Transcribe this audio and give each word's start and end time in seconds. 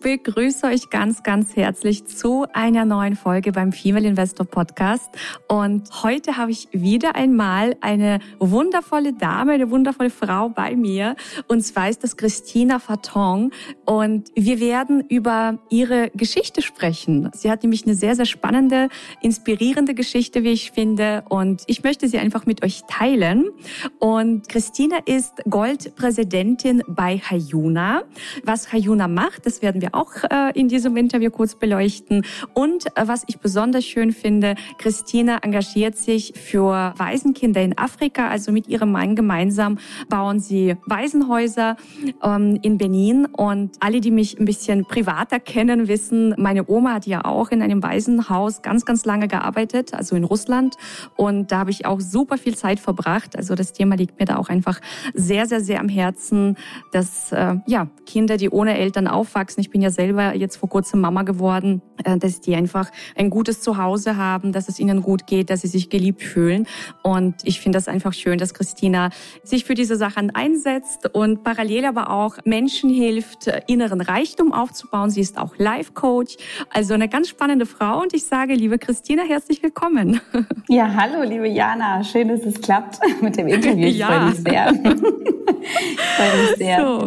begrüße 0.00 0.66
euch 0.66 0.88
ganz, 0.88 1.22
ganz 1.22 1.56
herzlich 1.56 2.06
zu 2.06 2.46
einer 2.54 2.86
neuen 2.86 3.16
Folge 3.16 3.52
beim 3.52 3.70
Female 3.70 4.08
Investor 4.08 4.46
Podcast. 4.46 5.10
Und 5.46 6.02
heute 6.02 6.38
habe 6.38 6.50
ich 6.50 6.68
wieder 6.72 7.16
einmal 7.16 7.76
eine 7.82 8.20
wundervolle 8.38 9.12
Dame, 9.12 9.52
eine 9.52 9.70
wundervolle 9.70 10.08
Frau 10.08 10.48
bei 10.48 10.74
mir. 10.74 11.16
Und 11.48 11.60
zwar 11.60 11.90
ist 11.90 12.02
das 12.02 12.16
Christina 12.16 12.78
Faton. 12.78 13.52
Und 13.84 14.30
wir 14.34 14.58
werden 14.58 15.04
über 15.08 15.58
ihre 15.68 16.10
Geschichte 16.14 16.62
sprechen. 16.62 17.30
Sie 17.34 17.50
hat 17.50 17.62
nämlich 17.62 17.84
eine 17.84 17.94
sehr, 17.94 18.16
sehr 18.16 18.26
spannende, 18.26 18.88
inspirierende 19.20 19.94
Geschichte, 19.94 20.44
wie 20.44 20.52
ich 20.52 20.70
finde. 20.70 21.24
Und 21.28 21.62
ich 21.66 21.82
möchte 21.82 22.08
sie 22.08 22.18
einfach 22.18 22.46
mit 22.46 22.64
euch 22.64 22.84
teilen. 22.88 23.50
Und 23.98 24.48
Christina 24.48 24.96
ist 25.04 25.42
Goldpräsidentin 25.48 26.82
bei 26.88 27.18
Hayuna. 27.18 28.04
Was 28.44 28.72
Hayuna 28.72 29.06
macht, 29.06 29.44
das 29.44 29.60
werden 29.60 29.82
wir 29.82 29.89
auch 29.92 30.12
äh, 30.30 30.58
in 30.58 30.68
diesem 30.68 30.96
Interview 30.96 31.30
kurz 31.30 31.54
beleuchten. 31.54 32.24
Und 32.54 32.86
äh, 32.96 33.06
was 33.06 33.24
ich 33.26 33.38
besonders 33.38 33.84
schön 33.84 34.12
finde, 34.12 34.54
Christina 34.78 35.38
engagiert 35.42 35.96
sich 35.96 36.34
für 36.36 36.92
Waisenkinder 36.96 37.62
in 37.62 37.78
Afrika. 37.78 38.28
Also 38.28 38.52
mit 38.52 38.68
ihrem 38.68 38.92
Mann 38.92 39.16
gemeinsam 39.16 39.78
bauen 40.08 40.40
sie 40.40 40.76
Waisenhäuser 40.86 41.76
ähm, 42.22 42.58
in 42.62 42.78
Benin. 42.78 43.26
Und 43.26 43.76
alle, 43.80 44.00
die 44.00 44.10
mich 44.10 44.38
ein 44.38 44.44
bisschen 44.44 44.84
privater 44.84 45.40
kennen, 45.40 45.88
wissen, 45.88 46.34
meine 46.36 46.68
Oma 46.68 46.94
hat 46.94 47.06
ja 47.06 47.24
auch 47.24 47.50
in 47.50 47.62
einem 47.62 47.82
Waisenhaus 47.82 48.62
ganz, 48.62 48.84
ganz 48.84 49.04
lange 49.04 49.28
gearbeitet, 49.28 49.94
also 49.94 50.16
in 50.16 50.24
Russland. 50.24 50.76
Und 51.16 51.52
da 51.52 51.60
habe 51.60 51.70
ich 51.70 51.86
auch 51.86 52.00
super 52.00 52.36
viel 52.36 52.56
Zeit 52.56 52.80
verbracht. 52.80 53.36
Also 53.36 53.54
das 53.54 53.72
Thema 53.72 53.96
liegt 53.96 54.18
mir 54.18 54.26
da 54.26 54.36
auch 54.36 54.48
einfach 54.48 54.80
sehr, 55.14 55.46
sehr, 55.46 55.60
sehr 55.60 55.80
am 55.80 55.88
Herzen, 55.88 56.56
dass 56.92 57.32
äh, 57.32 57.56
ja 57.66 57.88
Kinder, 58.06 58.36
die 58.36 58.50
ohne 58.50 58.76
Eltern 58.76 59.06
auf 59.06 59.30
aufwachsen. 59.30 59.60
Ich 59.60 59.70
bin 59.70 59.79
ja 59.80 59.90
selber 59.90 60.34
jetzt 60.34 60.56
vor 60.56 60.68
kurzem 60.68 61.00
Mama 61.00 61.22
geworden, 61.22 61.82
äh, 62.04 62.18
dass 62.18 62.40
die 62.40 62.54
einfach 62.54 62.90
ein 63.16 63.30
gutes 63.30 63.60
Zuhause 63.62 64.16
haben, 64.16 64.52
dass 64.52 64.68
es 64.68 64.78
ihnen 64.78 65.02
gut 65.02 65.26
geht, 65.26 65.50
dass 65.50 65.62
sie 65.62 65.68
sich 65.68 65.90
geliebt 65.90 66.22
fühlen. 66.22 66.66
Und 67.02 67.36
ich 67.44 67.60
finde 67.60 67.76
das 67.76 67.88
einfach 67.88 68.12
schön, 68.12 68.38
dass 68.38 68.54
Christina 68.54 69.10
sich 69.42 69.64
für 69.64 69.74
diese 69.74 69.96
Sachen 69.96 70.34
einsetzt 70.34 71.14
und 71.14 71.44
parallel 71.44 71.84
aber 71.84 72.10
auch 72.10 72.36
Menschen 72.44 72.90
hilft, 72.90 73.46
inneren 73.66 74.00
Reichtum 74.00 74.52
aufzubauen. 74.52 75.10
Sie 75.10 75.20
ist 75.20 75.38
auch 75.38 75.56
Life-Coach, 75.56 76.36
also 76.70 76.94
eine 76.94 77.08
ganz 77.08 77.28
spannende 77.28 77.66
Frau. 77.66 78.00
Und 78.00 78.14
ich 78.14 78.24
sage, 78.24 78.54
liebe 78.54 78.78
Christina, 78.78 79.22
herzlich 79.22 79.62
willkommen. 79.62 80.20
Ja, 80.68 80.88
hallo, 80.94 81.28
liebe 81.28 81.48
Jana. 81.48 82.04
Schön, 82.04 82.28
dass 82.28 82.42
es 82.42 82.60
klappt 82.60 82.98
mit 83.22 83.36
dem 83.36 83.48
Interview. 83.48 83.86
Ich 83.88 83.98
ja. 83.98 84.06
freue 84.06 84.30
mich 84.30 84.36
sehr. 84.36 84.72
ich 84.72 86.00
freue 86.00 86.42
mich 86.42 86.56
sehr. 86.58 86.80
So, 86.80 87.06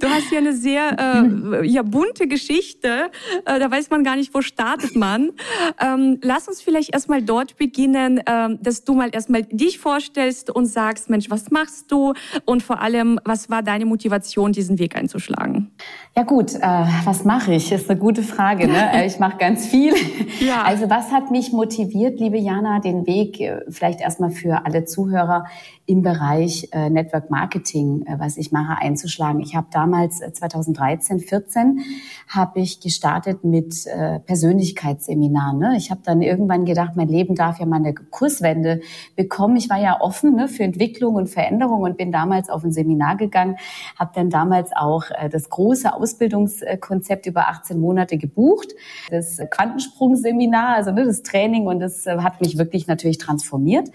du 0.00 0.08
hast 0.08 0.28
hier 0.30 0.38
eine 0.38 0.52
sehr 0.52 0.96
äh, 0.98 1.66
ja 1.66 1.82
bunte 1.82 2.13
Geschichte. 2.14 3.10
Äh, 3.44 3.58
da 3.58 3.70
weiß 3.70 3.90
man 3.90 4.04
gar 4.04 4.16
nicht, 4.16 4.32
wo 4.34 4.40
startet 4.40 4.96
man. 4.96 5.32
Ähm, 5.80 6.18
lass 6.22 6.48
uns 6.48 6.62
vielleicht 6.62 6.94
erstmal 6.94 7.22
dort 7.22 7.56
beginnen, 7.56 8.18
äh, 8.18 8.56
dass 8.60 8.84
du 8.84 8.94
mal 8.94 9.10
erstmal 9.12 9.42
dich 9.42 9.78
vorstellst 9.78 10.50
und 10.50 10.66
sagst, 10.66 11.10
Mensch, 11.10 11.30
was 11.30 11.50
machst 11.50 11.90
du? 11.90 12.14
Und 12.44 12.62
vor 12.62 12.80
allem, 12.80 13.18
was 13.24 13.50
war 13.50 13.62
deine 13.62 13.86
Motivation, 13.86 14.52
diesen 14.52 14.78
Weg 14.78 14.96
einzuschlagen? 14.96 15.72
Ja 16.16 16.22
gut, 16.22 16.54
äh, 16.54 16.60
was 17.04 17.24
mache 17.24 17.54
ich? 17.54 17.72
Ist 17.72 17.90
eine 17.90 17.98
gute 17.98 18.22
Frage. 18.22 18.68
Ne? 18.68 18.84
Äh, 18.94 19.06
ich 19.06 19.18
mache 19.18 19.38
ganz 19.38 19.66
viel. 19.66 19.94
Ja. 20.40 20.62
Also 20.62 20.88
was 20.90 21.10
hat 21.10 21.30
mich 21.30 21.52
motiviert, 21.52 22.20
liebe 22.20 22.38
Jana, 22.38 22.80
den 22.80 23.06
Weg 23.06 23.40
äh, 23.40 23.60
vielleicht 23.68 24.00
erstmal 24.00 24.30
für 24.30 24.66
alle 24.66 24.84
Zuhörer 24.84 25.46
im 25.86 26.02
Bereich 26.02 26.68
äh, 26.72 26.90
Network 26.90 27.30
Marketing, 27.30 28.04
was 28.18 28.36
ich 28.36 28.52
mache, 28.52 28.80
einzuschlagen. 28.80 29.40
Ich 29.40 29.56
habe 29.56 29.66
damals 29.70 30.20
äh, 30.20 30.32
2013, 30.32 31.20
14 31.20 31.80
habe 32.28 32.60
ich 32.60 32.80
gestartet 32.80 33.44
mit 33.44 33.86
äh, 33.86 34.20
Persönlichkeitsseminaren. 34.20 35.58
Ne? 35.58 35.74
Ich 35.76 35.90
habe 35.90 36.00
dann 36.04 36.22
irgendwann 36.22 36.64
gedacht, 36.64 36.92
mein 36.96 37.08
Leben 37.08 37.34
darf 37.34 37.60
ja 37.60 37.66
mal 37.66 37.76
eine 37.76 37.94
Kurswende 37.94 38.80
bekommen. 39.16 39.56
Ich 39.56 39.70
war 39.70 39.80
ja 39.80 40.00
offen 40.00 40.34
ne, 40.34 40.48
für 40.48 40.62
Entwicklung 40.62 41.14
und 41.14 41.28
Veränderung 41.28 41.82
und 41.82 41.96
bin 41.96 42.12
damals 42.12 42.48
auf 42.50 42.64
ein 42.64 42.72
Seminar 42.72 43.16
gegangen, 43.16 43.56
habe 43.98 44.12
dann 44.14 44.30
damals 44.30 44.70
auch 44.74 45.04
äh, 45.10 45.28
das 45.28 45.48
große 45.50 45.92
Ausbildungskonzept 45.92 47.26
über 47.26 47.48
18 47.48 47.78
Monate 47.78 48.18
gebucht, 48.18 48.74
das 49.10 49.40
Quantensprung-Seminar, 49.50 50.76
also 50.76 50.92
ne, 50.92 51.04
das 51.04 51.22
Training 51.22 51.66
und 51.66 51.80
das 51.80 52.06
äh, 52.06 52.18
hat 52.18 52.40
mich 52.40 52.58
wirklich 52.58 52.86
natürlich 52.86 53.18
transformiert. 53.18 53.90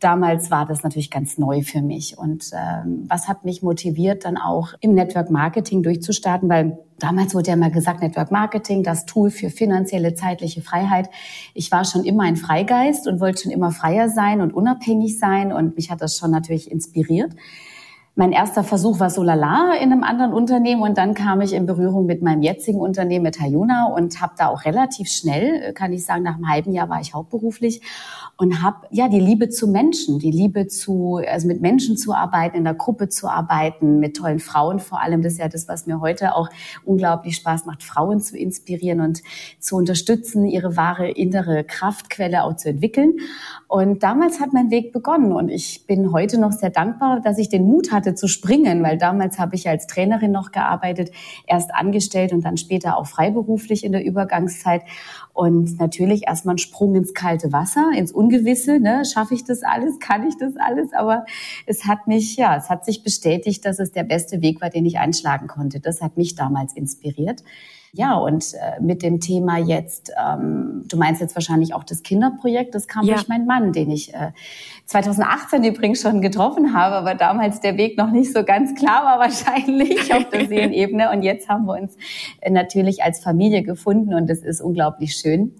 Damals 0.00 0.50
war 0.50 0.66
das 0.66 0.82
natürlich 0.82 1.10
ganz 1.10 1.38
neu 1.38 1.62
für 1.62 1.82
mich. 1.82 2.18
Und 2.18 2.50
ähm, 2.52 3.04
was 3.08 3.28
hat 3.28 3.44
mich 3.44 3.62
motiviert, 3.62 4.24
dann 4.24 4.36
auch 4.36 4.74
im 4.80 4.94
Network 4.94 5.30
Marketing 5.30 5.82
durchzustarten, 5.82 6.48
weil 6.48 6.78
Damals 6.98 7.34
wurde 7.34 7.50
ja 7.50 7.56
mal 7.56 7.70
gesagt, 7.70 8.02
Network 8.02 8.30
Marketing, 8.30 8.82
das 8.82 9.04
Tool 9.04 9.30
für 9.30 9.50
finanzielle, 9.50 10.14
zeitliche 10.14 10.62
Freiheit. 10.62 11.10
Ich 11.52 11.72
war 11.72 11.84
schon 11.84 12.04
immer 12.04 12.22
ein 12.22 12.36
Freigeist 12.36 13.08
und 13.08 13.20
wollte 13.20 13.42
schon 13.42 13.52
immer 13.52 13.72
freier 13.72 14.08
sein 14.08 14.40
und 14.40 14.54
unabhängig 14.54 15.18
sein 15.18 15.52
und 15.52 15.76
mich 15.76 15.90
hat 15.90 16.00
das 16.00 16.16
schon 16.16 16.30
natürlich 16.30 16.70
inspiriert. 16.70 17.32
Mein 18.16 18.30
erster 18.30 18.62
Versuch 18.62 19.00
war 19.00 19.10
so 19.10 19.24
lala 19.24 19.74
in 19.74 19.90
einem 19.90 20.04
anderen 20.04 20.32
Unternehmen 20.32 20.82
und 20.82 20.98
dann 20.98 21.14
kam 21.14 21.40
ich 21.40 21.52
in 21.52 21.66
Berührung 21.66 22.06
mit 22.06 22.22
meinem 22.22 22.42
jetzigen 22.42 22.78
Unternehmen, 22.78 23.24
mit 23.24 23.40
Hayuna 23.40 23.86
und 23.86 24.20
habe 24.20 24.34
da 24.38 24.46
auch 24.46 24.64
relativ 24.64 25.08
schnell, 25.08 25.72
kann 25.72 25.92
ich 25.92 26.04
sagen, 26.06 26.22
nach 26.22 26.36
einem 26.36 26.48
halben 26.48 26.72
Jahr 26.72 26.88
war 26.88 27.00
ich 27.00 27.12
hauptberuflich 27.12 27.80
und 28.36 28.62
habe 28.62 28.86
ja 28.90 29.08
die 29.08 29.20
Liebe 29.20 29.48
zu 29.48 29.68
Menschen, 29.68 30.18
die 30.18 30.30
Liebe 30.30 30.66
zu, 30.66 31.20
also 31.26 31.46
mit 31.46 31.60
Menschen 31.60 31.96
zu 31.96 32.12
arbeiten, 32.12 32.56
in 32.56 32.64
der 32.64 32.74
Gruppe 32.74 33.08
zu 33.08 33.28
arbeiten, 33.28 34.00
mit 34.00 34.16
tollen 34.16 34.40
Frauen 34.40 34.80
vor 34.80 35.00
allem. 35.00 35.22
Das 35.22 35.34
ist 35.34 35.38
ja 35.38 35.48
das, 35.48 35.68
was 35.68 35.86
mir 35.86 36.00
heute 36.00 36.34
auch 36.34 36.48
unglaublich 36.84 37.36
Spaß 37.36 37.64
macht, 37.66 37.82
Frauen 37.82 38.20
zu 38.20 38.36
inspirieren 38.36 39.00
und 39.00 39.22
zu 39.60 39.76
unterstützen, 39.76 40.46
ihre 40.46 40.76
wahre 40.76 41.10
innere 41.10 41.62
Kraftquelle 41.64 42.42
auch 42.44 42.56
zu 42.56 42.70
entwickeln. 42.70 43.14
Und 43.68 44.02
damals 44.02 44.40
hat 44.40 44.52
mein 44.52 44.70
Weg 44.70 44.92
begonnen 44.92 45.32
und 45.32 45.48
ich 45.48 45.86
bin 45.86 46.12
heute 46.12 46.38
noch 46.38 46.52
sehr 46.52 46.70
dankbar, 46.70 47.20
dass 47.20 47.38
ich 47.38 47.48
den 47.48 47.64
Mut 47.64 47.92
hatte 47.92 48.14
zu 48.14 48.26
springen, 48.26 48.82
weil 48.82 48.98
damals 48.98 49.38
habe 49.38 49.54
ich 49.54 49.68
als 49.68 49.86
Trainerin 49.86 50.32
noch 50.32 50.50
gearbeitet, 50.50 51.10
erst 51.46 51.74
angestellt 51.74 52.32
und 52.32 52.44
dann 52.44 52.56
später 52.56 52.96
auch 52.96 53.06
freiberuflich 53.06 53.84
in 53.84 53.92
der 53.92 54.04
Übergangszeit. 54.04 54.82
Und 55.34 55.80
natürlich 55.80 56.28
erstmal 56.28 56.52
einen 56.52 56.58
Sprung 56.58 56.94
ins 56.94 57.12
kalte 57.12 57.52
Wasser, 57.52 57.90
ins 57.96 58.12
Ungewisse. 58.12 58.78
Ne? 58.78 59.04
Schaffe 59.04 59.34
ich 59.34 59.44
das 59.44 59.64
alles? 59.64 59.98
Kann 59.98 60.26
ich 60.28 60.38
das 60.38 60.56
alles? 60.56 60.92
Aber 60.92 61.26
es 61.66 61.86
hat 61.86 62.06
mich, 62.06 62.36
ja, 62.36 62.56
es 62.56 62.70
hat 62.70 62.84
sich 62.84 63.02
bestätigt, 63.02 63.64
dass 63.64 63.80
es 63.80 63.90
der 63.90 64.04
beste 64.04 64.42
Weg 64.42 64.60
war, 64.60 64.70
den 64.70 64.86
ich 64.86 64.98
einschlagen 64.98 65.48
konnte. 65.48 65.80
Das 65.80 66.00
hat 66.00 66.16
mich 66.16 66.36
damals 66.36 66.76
inspiriert. 66.76 67.42
Ja, 67.96 68.14
und 68.16 68.54
äh, 68.54 68.82
mit 68.82 69.02
dem 69.02 69.20
Thema 69.20 69.56
jetzt, 69.56 70.10
ähm, 70.20 70.82
du 70.88 70.96
meinst 70.96 71.20
jetzt 71.20 71.36
wahrscheinlich 71.36 71.74
auch 71.74 71.84
das 71.84 72.02
Kinderprojekt, 72.02 72.74
das 72.74 72.88
kam 72.88 73.04
ja. 73.04 73.14
durch 73.14 73.28
meinen 73.28 73.46
Mann, 73.46 73.72
den 73.72 73.88
ich 73.88 74.12
äh, 74.12 74.32
2018 74.86 75.62
übrigens 75.62 76.02
schon 76.02 76.20
getroffen 76.20 76.74
habe, 76.74 76.96
aber 76.96 77.14
damals 77.14 77.60
der 77.60 77.76
Weg 77.76 77.96
noch 77.96 78.10
nicht 78.10 78.32
so 78.32 78.42
ganz 78.42 78.74
klar 78.74 79.04
war 79.04 79.20
wahrscheinlich 79.20 80.12
auf 80.14 80.28
der 80.28 80.48
Seelenebene. 80.48 81.12
Und 81.12 81.22
jetzt 81.22 81.48
haben 81.48 81.66
wir 81.66 81.80
uns 81.80 81.96
äh, 82.40 82.50
natürlich 82.50 83.04
als 83.04 83.20
Familie 83.20 83.62
gefunden 83.62 84.12
und 84.12 84.28
das 84.28 84.40
ist 84.40 84.60
unglaublich 84.60 85.14
schön. 85.14 85.54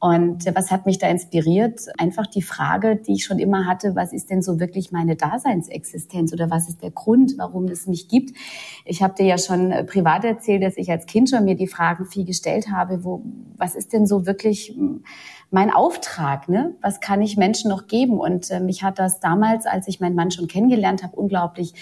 Und 0.00 0.44
was 0.54 0.70
hat 0.70 0.86
mich 0.86 0.98
da 0.98 1.08
inspiriert? 1.08 1.86
Einfach 1.98 2.26
die 2.26 2.42
Frage, 2.42 2.96
die 2.96 3.14
ich 3.14 3.24
schon 3.24 3.40
immer 3.40 3.66
hatte, 3.66 3.96
was 3.96 4.12
ist 4.12 4.30
denn 4.30 4.42
so 4.42 4.60
wirklich 4.60 4.92
meine 4.92 5.16
Daseinsexistenz 5.16 6.32
oder 6.32 6.50
was 6.50 6.68
ist 6.68 6.82
der 6.82 6.92
Grund, 6.92 7.34
warum 7.36 7.64
es 7.64 7.88
mich 7.88 8.08
gibt? 8.08 8.36
Ich 8.84 9.02
habe 9.02 9.14
dir 9.14 9.26
ja 9.26 9.38
schon 9.38 9.72
äh, 9.72 9.82
privat 9.82 10.24
erzählt, 10.24 10.62
dass 10.62 10.76
ich 10.76 10.88
als 10.90 11.06
Kind 11.06 11.30
schon 11.30 11.44
mir 11.44 11.56
die 11.56 11.66
Fragen 11.66 12.06
viel 12.06 12.24
gestellt 12.24 12.70
habe, 12.70 13.02
wo, 13.02 13.22
was 13.56 13.74
ist 13.74 13.92
denn 13.92 14.06
so 14.06 14.24
wirklich 14.24 14.72
hm, 14.76 15.02
mein 15.50 15.72
Auftrag, 15.72 16.48
ne? 16.48 16.74
Was 16.82 17.00
kann 17.00 17.22
ich 17.22 17.36
Menschen 17.36 17.70
noch 17.70 17.86
geben? 17.86 18.18
Und 18.18 18.50
äh, 18.50 18.60
mich 18.60 18.82
hat 18.82 18.98
das 18.98 19.18
damals, 19.20 19.64
als 19.66 19.88
ich 19.88 19.98
meinen 19.98 20.14
Mann 20.14 20.30
schon 20.30 20.46
kennengelernt 20.46 21.02
habe, 21.02 21.16
unglaublich 21.16 21.72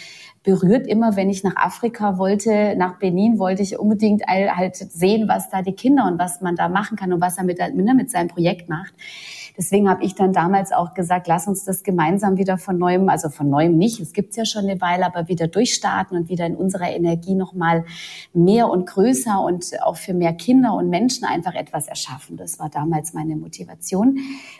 berührt. 0.45 0.87
Immer 0.87 1.17
wenn 1.17 1.29
ich 1.29 1.43
nach 1.43 1.57
Afrika 1.57 2.17
wollte, 2.19 2.77
nach 2.77 2.99
Benin, 2.99 3.39
wollte 3.39 3.63
ich 3.63 3.79
unbedingt 3.79 4.23
halt 4.27 4.77
sehen, 4.77 5.27
was 5.29 5.51
da 5.51 5.63
die 5.63 5.73
Kinder 5.73 6.07
und 6.07 6.19
was 6.19 6.41
man 6.41 6.55
da 6.55 6.69
machen 6.69 6.97
kann 6.97 7.13
und 7.13 7.21
was 7.21 7.39
er 7.39 7.45
mit, 7.45 7.59
ne, 7.59 7.95
mit 7.95 8.11
seinem 8.11 8.29
Projekt 8.29 8.69
macht. 8.69 8.95
Deswegen 9.57 9.89
habe 9.89 10.05
ich 10.05 10.15
dann 10.15 10.33
damals 10.33 10.73
auch 10.73 10.95
gesagt, 10.95 11.27
lass 11.27 11.47
uns 11.47 11.65
das 11.65 11.83
gemeinsam 11.83 12.37
wieder 12.37 12.59
von 12.59 12.79
neuem, 12.79 13.09
also 13.09 13.29
von 13.29 13.49
neuem 13.49 13.77
nicht, 13.79 14.01
es 14.01 14.13
gibt's 14.13 14.37
ja 14.37 14.45
schon 14.45 14.65
eine 14.65 14.81
Weile, 14.81 15.07
aber 15.07 15.29
wieder 15.29 15.49
durchstarten 15.49 16.17
und 16.17 16.29
wieder 16.29 16.47
in 16.47 16.57
unserer 16.57 16.91
Energie 16.91 17.35
nochmal 17.35 17.85
mehr 18.33 18.69
und 18.69 18.87
größer 18.87 19.41
und 19.41 19.71
auch 19.83 19.97
für 19.97 20.15
mehr 20.15 20.35
Kinder 20.35 20.75
und 20.75 20.91
Menschen 20.91 21.25
einfach 21.25 21.55
etwas 21.55 21.89
erschaffen. 21.89 22.37
Das 22.37 22.59
war 22.59 22.69
damals 22.69 23.15
meine 23.15 23.37
Motivation 23.37 24.19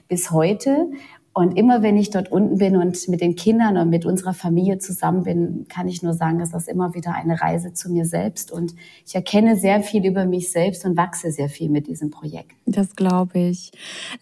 bis 0.09 0.31
heute. 0.31 0.91
Und 1.37 1.59
immer 1.59 1.83
wenn 1.83 1.99
ich 1.99 2.09
dort 2.09 2.33
unten 2.33 2.57
bin 2.57 2.79
und 2.79 3.09
mit 3.09 3.21
den 3.21 3.37
Kindern 3.37 3.77
und 3.77 3.91
mit 3.91 4.07
unserer 4.07 4.33
Familie 4.33 4.79
zusammen 4.79 5.25
bin, 5.25 5.67
kann 5.69 5.87
ich 5.87 6.03
nur 6.03 6.15
sagen, 6.15 6.39
dass 6.39 6.53
das 6.53 6.67
immer 6.67 6.95
wieder 6.95 7.15
eine 7.15 7.39
Reise 7.43 7.75
zu 7.75 7.93
mir 7.93 8.07
selbst 8.07 8.51
und 8.51 8.75
ich 9.07 9.15
erkenne 9.15 9.55
sehr 9.59 9.83
viel 9.83 10.07
über 10.07 10.25
mich 10.25 10.51
selbst 10.51 10.87
und 10.87 10.97
wachse 10.97 11.31
sehr 11.31 11.51
viel 11.51 11.69
mit 11.69 11.89
diesem 11.89 12.09
Projekt. 12.09 12.53
Das 12.65 12.97
glaube 12.97 13.39
ich. 13.39 13.71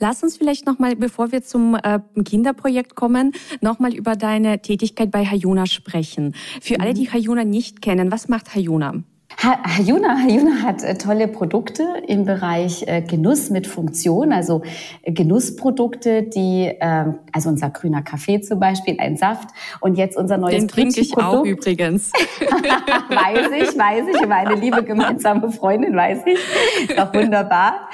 Lass 0.00 0.24
uns 0.24 0.36
vielleicht 0.36 0.66
noch 0.66 0.80
mal, 0.80 0.96
bevor 0.96 1.30
wir 1.30 1.44
zum 1.44 1.76
äh, 1.76 2.00
Kinderprojekt 2.24 2.96
kommen, 2.96 3.30
noch 3.60 3.78
mal 3.78 3.94
über 3.94 4.16
deine 4.16 4.60
Tätigkeit 4.60 5.12
bei 5.12 5.24
Hayuna 5.24 5.66
sprechen. 5.66 6.34
Für 6.60 6.74
mhm. 6.74 6.80
alle, 6.80 6.94
die 6.94 7.12
Hayuna 7.12 7.44
nicht 7.44 7.80
kennen, 7.80 8.10
was 8.10 8.26
macht 8.26 8.56
Hayuna? 8.56 9.04
Hayuna, 9.36 10.18
Hayuna 10.22 10.62
hat 10.62 10.82
äh, 10.82 10.96
tolle 10.96 11.28
Produkte 11.28 11.84
im 12.06 12.24
Bereich 12.24 12.84
äh, 12.86 13.02
Genuss 13.02 13.50
mit 13.50 13.66
Funktion, 13.66 14.32
also 14.32 14.62
äh, 15.02 15.12
Genussprodukte, 15.12 16.22
die, 16.22 16.72
ähm, 16.80 17.18
also 17.32 17.48
unser 17.48 17.70
grüner 17.70 18.02
Kaffee 18.02 18.40
zum 18.40 18.60
Beispiel, 18.60 18.96
ein 18.98 19.16
Saft 19.16 19.48
und 19.80 19.96
jetzt 19.96 20.16
unser 20.16 20.38
neues 20.38 20.54
Den 20.54 20.68
trinke 20.68 21.00
ich 21.00 21.16
auch 21.16 21.44
übrigens. 21.44 22.12
weiß 22.40 23.48
ich, 23.58 23.78
weiß 23.78 24.04
ich, 24.14 24.26
meine 24.26 24.54
liebe 24.54 24.82
gemeinsame 24.84 25.50
Freundin 25.50 25.96
weiß 25.96 26.20
ich, 26.26 26.90
ist 26.90 26.98
auch 26.98 27.12
wunderbar. 27.12 27.88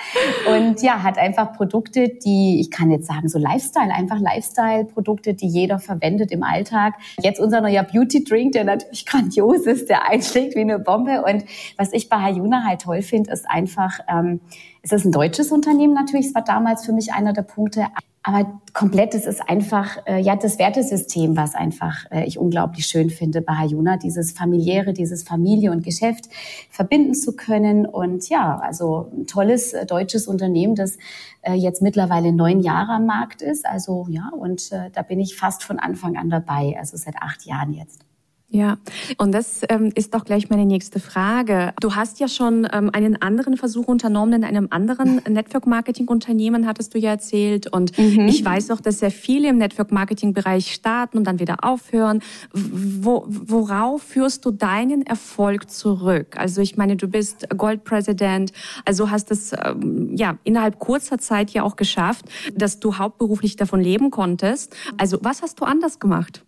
Und 0.48 0.82
ja, 0.82 1.02
hat 1.02 1.18
einfach 1.18 1.52
Produkte, 1.52 2.08
die, 2.08 2.60
ich 2.60 2.70
kann 2.70 2.90
jetzt 2.90 3.06
sagen, 3.06 3.28
so 3.28 3.38
Lifestyle, 3.38 3.92
einfach 3.92 4.20
Lifestyle-Produkte, 4.20 5.34
die 5.34 5.48
jeder 5.48 5.78
verwendet 5.78 6.30
im 6.32 6.42
Alltag. 6.42 6.94
Jetzt 7.20 7.40
unser 7.40 7.60
neuer 7.60 7.82
Beauty-Drink, 7.82 8.52
der 8.52 8.64
natürlich 8.64 9.06
grandios 9.06 9.66
ist, 9.66 9.88
der 9.88 10.08
einschlägt 10.08 10.54
wie 10.54 10.60
eine 10.60 10.78
Bombe 10.78 11.22
und 11.30 11.44
was 11.76 11.92
ich 11.92 12.08
bei 12.08 12.16
Hayuna 12.16 12.64
halt 12.64 12.82
toll 12.82 13.02
finde, 13.02 13.32
ist 13.32 13.48
einfach, 13.48 14.00
ähm, 14.08 14.40
es 14.82 14.92
ist 14.92 15.04
ein 15.04 15.12
deutsches 15.12 15.52
Unternehmen 15.52 15.94
natürlich, 15.94 16.26
es 16.26 16.34
war 16.34 16.44
damals 16.44 16.84
für 16.84 16.92
mich 16.92 17.12
einer 17.12 17.32
der 17.32 17.42
Punkte, 17.42 17.86
aber 18.22 18.60
komplett, 18.74 19.14
es 19.14 19.24
ist 19.24 19.40
einfach, 19.48 19.96
äh, 20.06 20.20
ja, 20.20 20.36
das 20.36 20.58
Wertesystem, 20.58 21.38
was 21.38 21.54
einfach 21.54 22.04
äh, 22.10 22.26
ich 22.26 22.38
unglaublich 22.38 22.86
schön 22.86 23.08
finde 23.08 23.40
bei 23.40 23.54
Hayuna, 23.54 23.96
dieses 23.96 24.32
familiäre, 24.32 24.92
dieses 24.92 25.22
Familie 25.22 25.72
und 25.72 25.82
Geschäft 25.82 26.26
verbinden 26.70 27.14
zu 27.14 27.34
können 27.34 27.86
und 27.86 28.28
ja, 28.28 28.58
also 28.58 29.10
ein 29.16 29.26
tolles 29.26 29.72
äh, 29.72 29.86
deutsches 29.86 30.26
Unternehmen, 30.26 30.74
das 30.74 30.98
äh, 31.40 31.54
jetzt 31.54 31.80
mittlerweile 31.80 32.32
neun 32.32 32.60
Jahre 32.60 32.92
am 32.92 33.06
Markt 33.06 33.40
ist, 33.40 33.64
also 33.64 34.06
ja, 34.10 34.30
und 34.38 34.70
äh, 34.70 34.90
da 34.92 35.00
bin 35.00 35.18
ich 35.18 35.36
fast 35.36 35.64
von 35.64 35.78
Anfang 35.78 36.18
an 36.18 36.28
dabei, 36.28 36.76
also 36.78 36.98
seit 36.98 37.16
acht 37.22 37.46
Jahren 37.46 37.72
jetzt. 37.72 38.09
Ja, 38.52 38.78
und 39.16 39.32
das 39.32 39.60
ähm, 39.68 39.92
ist 39.94 40.12
auch 40.16 40.24
gleich 40.24 40.50
meine 40.50 40.66
nächste 40.66 40.98
Frage. 40.98 41.72
Du 41.80 41.94
hast 41.94 42.18
ja 42.18 42.26
schon 42.26 42.66
ähm, 42.72 42.90
einen 42.92 43.22
anderen 43.22 43.56
Versuch 43.56 43.86
unternommen 43.86 44.42
in 44.42 44.44
einem 44.44 44.66
anderen 44.70 45.22
Network-Marketing-Unternehmen, 45.28 46.66
hattest 46.66 46.92
du 46.94 46.98
ja 46.98 47.10
erzählt. 47.10 47.68
Und 47.72 47.96
mhm. 47.96 48.26
ich 48.26 48.44
weiß 48.44 48.72
auch, 48.72 48.80
dass 48.80 48.98
sehr 48.98 49.12
viele 49.12 49.48
im 49.50 49.58
Network-Marketing-Bereich 49.58 50.74
starten 50.74 51.18
und 51.18 51.24
dann 51.28 51.38
wieder 51.38 51.58
aufhören. 51.62 52.22
Wo, 52.52 53.24
worauf 53.28 54.02
führst 54.02 54.44
du 54.44 54.50
deinen 54.50 55.06
Erfolg 55.06 55.70
zurück? 55.70 56.36
Also 56.36 56.60
ich 56.60 56.76
meine, 56.76 56.96
du 56.96 57.06
bist 57.06 57.46
Gold-President, 57.56 58.52
also 58.84 59.12
hast 59.12 59.30
es 59.30 59.52
ähm, 59.52 60.16
ja 60.16 60.38
innerhalb 60.42 60.80
kurzer 60.80 61.18
Zeit 61.18 61.50
ja 61.50 61.62
auch 61.62 61.76
geschafft, 61.76 62.24
dass 62.52 62.80
du 62.80 62.98
hauptberuflich 62.98 63.54
davon 63.54 63.80
leben 63.80 64.10
konntest. 64.10 64.74
Also 64.96 65.18
was 65.22 65.40
hast 65.42 65.60
du 65.60 65.64
anders 65.64 66.00
gemacht? 66.00 66.44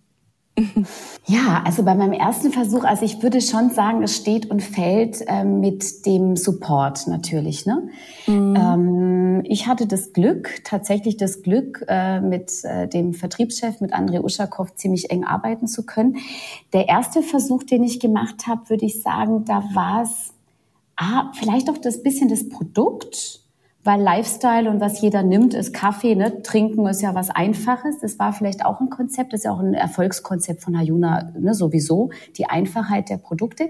Ja, 1.26 1.62
also 1.64 1.82
bei 1.82 1.94
meinem 1.94 2.12
ersten 2.12 2.52
Versuch, 2.52 2.84
also 2.84 3.04
ich 3.04 3.22
würde 3.22 3.40
schon 3.40 3.70
sagen, 3.70 4.02
es 4.02 4.16
steht 4.16 4.50
und 4.50 4.62
fällt 4.62 5.22
äh, 5.26 5.44
mit 5.44 6.04
dem 6.04 6.36
Support 6.36 7.06
natürlich. 7.06 7.64
Ne? 7.64 7.88
Mhm. 8.26 8.56
Ähm, 8.56 9.40
ich 9.44 9.66
hatte 9.66 9.86
das 9.86 10.12
Glück, 10.12 10.62
tatsächlich 10.64 11.16
das 11.16 11.42
Glück, 11.42 11.84
äh, 11.88 12.20
mit 12.20 12.64
äh, 12.64 12.86
dem 12.86 13.14
Vertriebschef, 13.14 13.80
mit 13.80 13.94
André 13.94 14.22
Uschakow 14.22 14.74
ziemlich 14.74 15.10
eng 15.10 15.24
arbeiten 15.24 15.68
zu 15.68 15.86
können. 15.86 16.18
Der 16.74 16.86
erste 16.86 17.22
Versuch, 17.22 17.62
den 17.62 17.82
ich 17.82 17.98
gemacht 17.98 18.46
habe, 18.46 18.68
würde 18.68 18.84
ich 18.84 19.00
sagen, 19.00 19.46
da 19.46 19.64
war 19.72 20.02
es 20.02 20.34
ah, 20.96 21.32
vielleicht 21.34 21.70
auch 21.70 21.78
das 21.78 22.02
bisschen 22.02 22.28
das 22.28 22.48
Produkt 22.48 23.41
weil 23.84 24.00
Lifestyle 24.00 24.70
und 24.70 24.80
was 24.80 25.00
jeder 25.00 25.24
nimmt, 25.24 25.54
ist 25.54 25.74
Kaffee. 25.74 26.14
Ne? 26.14 26.42
Trinken 26.42 26.86
ist 26.86 27.02
ja 27.02 27.16
was 27.16 27.30
Einfaches. 27.30 27.98
Das 27.98 28.16
war 28.18 28.32
vielleicht 28.32 28.64
auch 28.64 28.80
ein 28.80 28.90
Konzept, 28.90 29.32
das 29.32 29.40
ist 29.40 29.44
ja 29.44 29.52
auch 29.52 29.58
ein 29.58 29.74
Erfolgskonzept 29.74 30.62
von 30.62 30.78
Hayuna 30.78 31.32
ne? 31.36 31.52
sowieso, 31.52 32.10
die 32.36 32.46
Einfachheit 32.46 33.08
der 33.08 33.16
Produkte. 33.16 33.68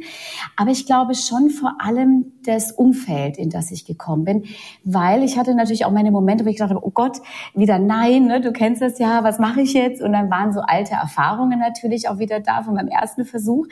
Aber 0.54 0.70
ich 0.70 0.84
glaube 0.84 1.14
schon 1.14 1.48
vor 1.48 1.76
allem 1.78 2.32
das 2.44 2.72
Umfeld, 2.72 3.38
in 3.38 3.48
das 3.48 3.70
ich 3.70 3.86
gekommen 3.86 4.24
bin, 4.24 4.44
weil 4.84 5.22
ich 5.22 5.38
hatte 5.38 5.54
natürlich 5.54 5.86
auch 5.86 5.90
meine 5.90 6.10
Momente, 6.10 6.44
wo 6.44 6.50
ich 6.50 6.58
dachte, 6.58 6.76
oh 6.80 6.90
Gott, 6.90 7.18
wieder 7.54 7.78
nein, 7.78 8.26
ne? 8.26 8.42
du 8.42 8.52
kennst 8.52 8.82
das 8.82 8.98
ja, 8.98 9.24
was 9.24 9.38
mache 9.38 9.62
ich 9.62 9.72
jetzt? 9.72 10.02
Und 10.02 10.12
dann 10.12 10.30
waren 10.30 10.52
so 10.52 10.60
alte 10.60 10.92
Erfahrungen 10.92 11.58
natürlich 11.58 12.10
auch 12.10 12.18
wieder 12.18 12.40
da 12.40 12.62
von 12.62 12.74
meinem 12.74 12.88
ersten 12.88 13.24
Versuch. 13.24 13.66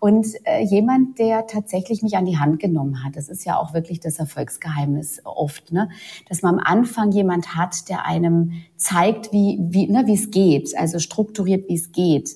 Und 0.00 0.26
äh, 0.44 0.64
jemand, 0.64 1.18
der 1.18 1.46
tatsächlich 1.46 2.02
mich 2.02 2.16
an 2.16 2.24
die 2.24 2.38
Hand 2.38 2.60
genommen 2.60 3.04
hat, 3.04 3.16
das 3.16 3.28
ist 3.28 3.44
ja 3.44 3.58
auch 3.58 3.74
wirklich 3.74 4.00
das 4.00 4.18
Erfolgsgeheimnis 4.18 5.20
oft. 5.24 5.70
Ne? 5.70 5.81
Ne? 5.84 5.90
Dass 6.28 6.42
man 6.42 6.58
am 6.58 6.60
Anfang 6.64 7.12
jemand 7.12 7.54
hat, 7.54 7.88
der 7.88 8.06
einem 8.06 8.52
zeigt, 8.76 9.32
wie, 9.32 9.58
wie, 9.60 9.86
ne, 9.86 10.06
wie 10.06 10.14
es 10.14 10.30
geht, 10.30 10.76
also 10.76 10.98
strukturiert, 10.98 11.68
wie 11.68 11.74
es 11.74 11.92
geht. 11.92 12.30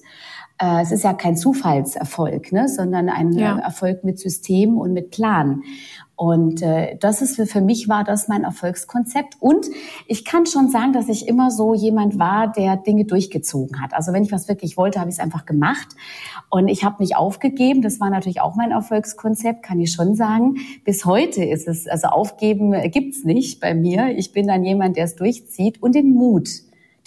Äh, 0.59 0.83
es 0.83 0.93
ist 0.93 1.05
ja 1.05 1.13
kein 1.13 1.37
Zufallserfolg, 1.37 2.53
ne, 2.53 2.69
sondern 2.69 3.09
ein 3.09 3.33
ja. 3.33 3.59
Erfolg 3.59 4.05
mit 4.05 4.19
System 4.19 4.79
und 4.79 4.93
mit 4.93 5.11
Plan. 5.11 5.63
Und 6.17 6.63
äh, 6.63 6.97
das 6.99 7.21
ist 7.21 7.37
für, 7.37 7.45
für 7.47 7.61
mich 7.61 7.89
war 7.91 8.03
das 8.03 8.27
mein 8.27 8.43
Erfolgskonzept. 8.43 9.37
Und 9.39 9.67
ich 10.07 10.25
kann 10.25 10.47
schon 10.47 10.71
sagen, 10.71 10.95
dass 10.95 11.11
ich 11.11 11.29
immer 11.29 11.51
so 11.51 11.75
jemand 11.75 12.19
war, 12.19 12.51
der 12.51 12.79
Dinge 12.79 13.05
durchgezogen 13.05 13.83
hat. 13.83 13.93
Also 13.93 14.15
wenn 14.15 14.25
ich 14.25 14.33
was 14.33 14.49
wirklich 14.49 14.79
wollte, 14.79 14.99
habe 14.99 15.11
ich 15.11 15.17
es 15.17 15.21
einfach 15.21 15.45
gemacht. 15.45 15.89
Und 16.49 16.69
ich 16.69 16.85
habe 16.85 17.03
nicht 17.03 17.17
aufgegeben. 17.17 17.83
Das 17.83 18.01
war 18.01 18.09
natürlich 18.09 18.41
auch 18.41 18.55
mein 18.55 18.71
Erfolgskonzept, 18.71 19.63
kann 19.63 19.79
ich 19.79 19.93
schon 19.93 20.15
sagen. 20.15 20.57
Bis 20.85 21.05
heute 21.05 21.45
ist 21.45 21.69
es, 21.69 21.87
also 21.87 22.09
aufgeben 22.09 22.73
gibt's 22.91 23.25
nicht 23.25 23.61
bei 23.61 23.75
mir. 23.75 24.17
Ich 24.17 24.33
bin 24.33 24.47
dann 24.47 24.65
jemand, 24.65 24.97
der 24.97 25.05
es 25.05 25.17
durchzieht 25.17 25.83
und 25.83 25.95
den 25.95 26.15
Mut 26.15 26.49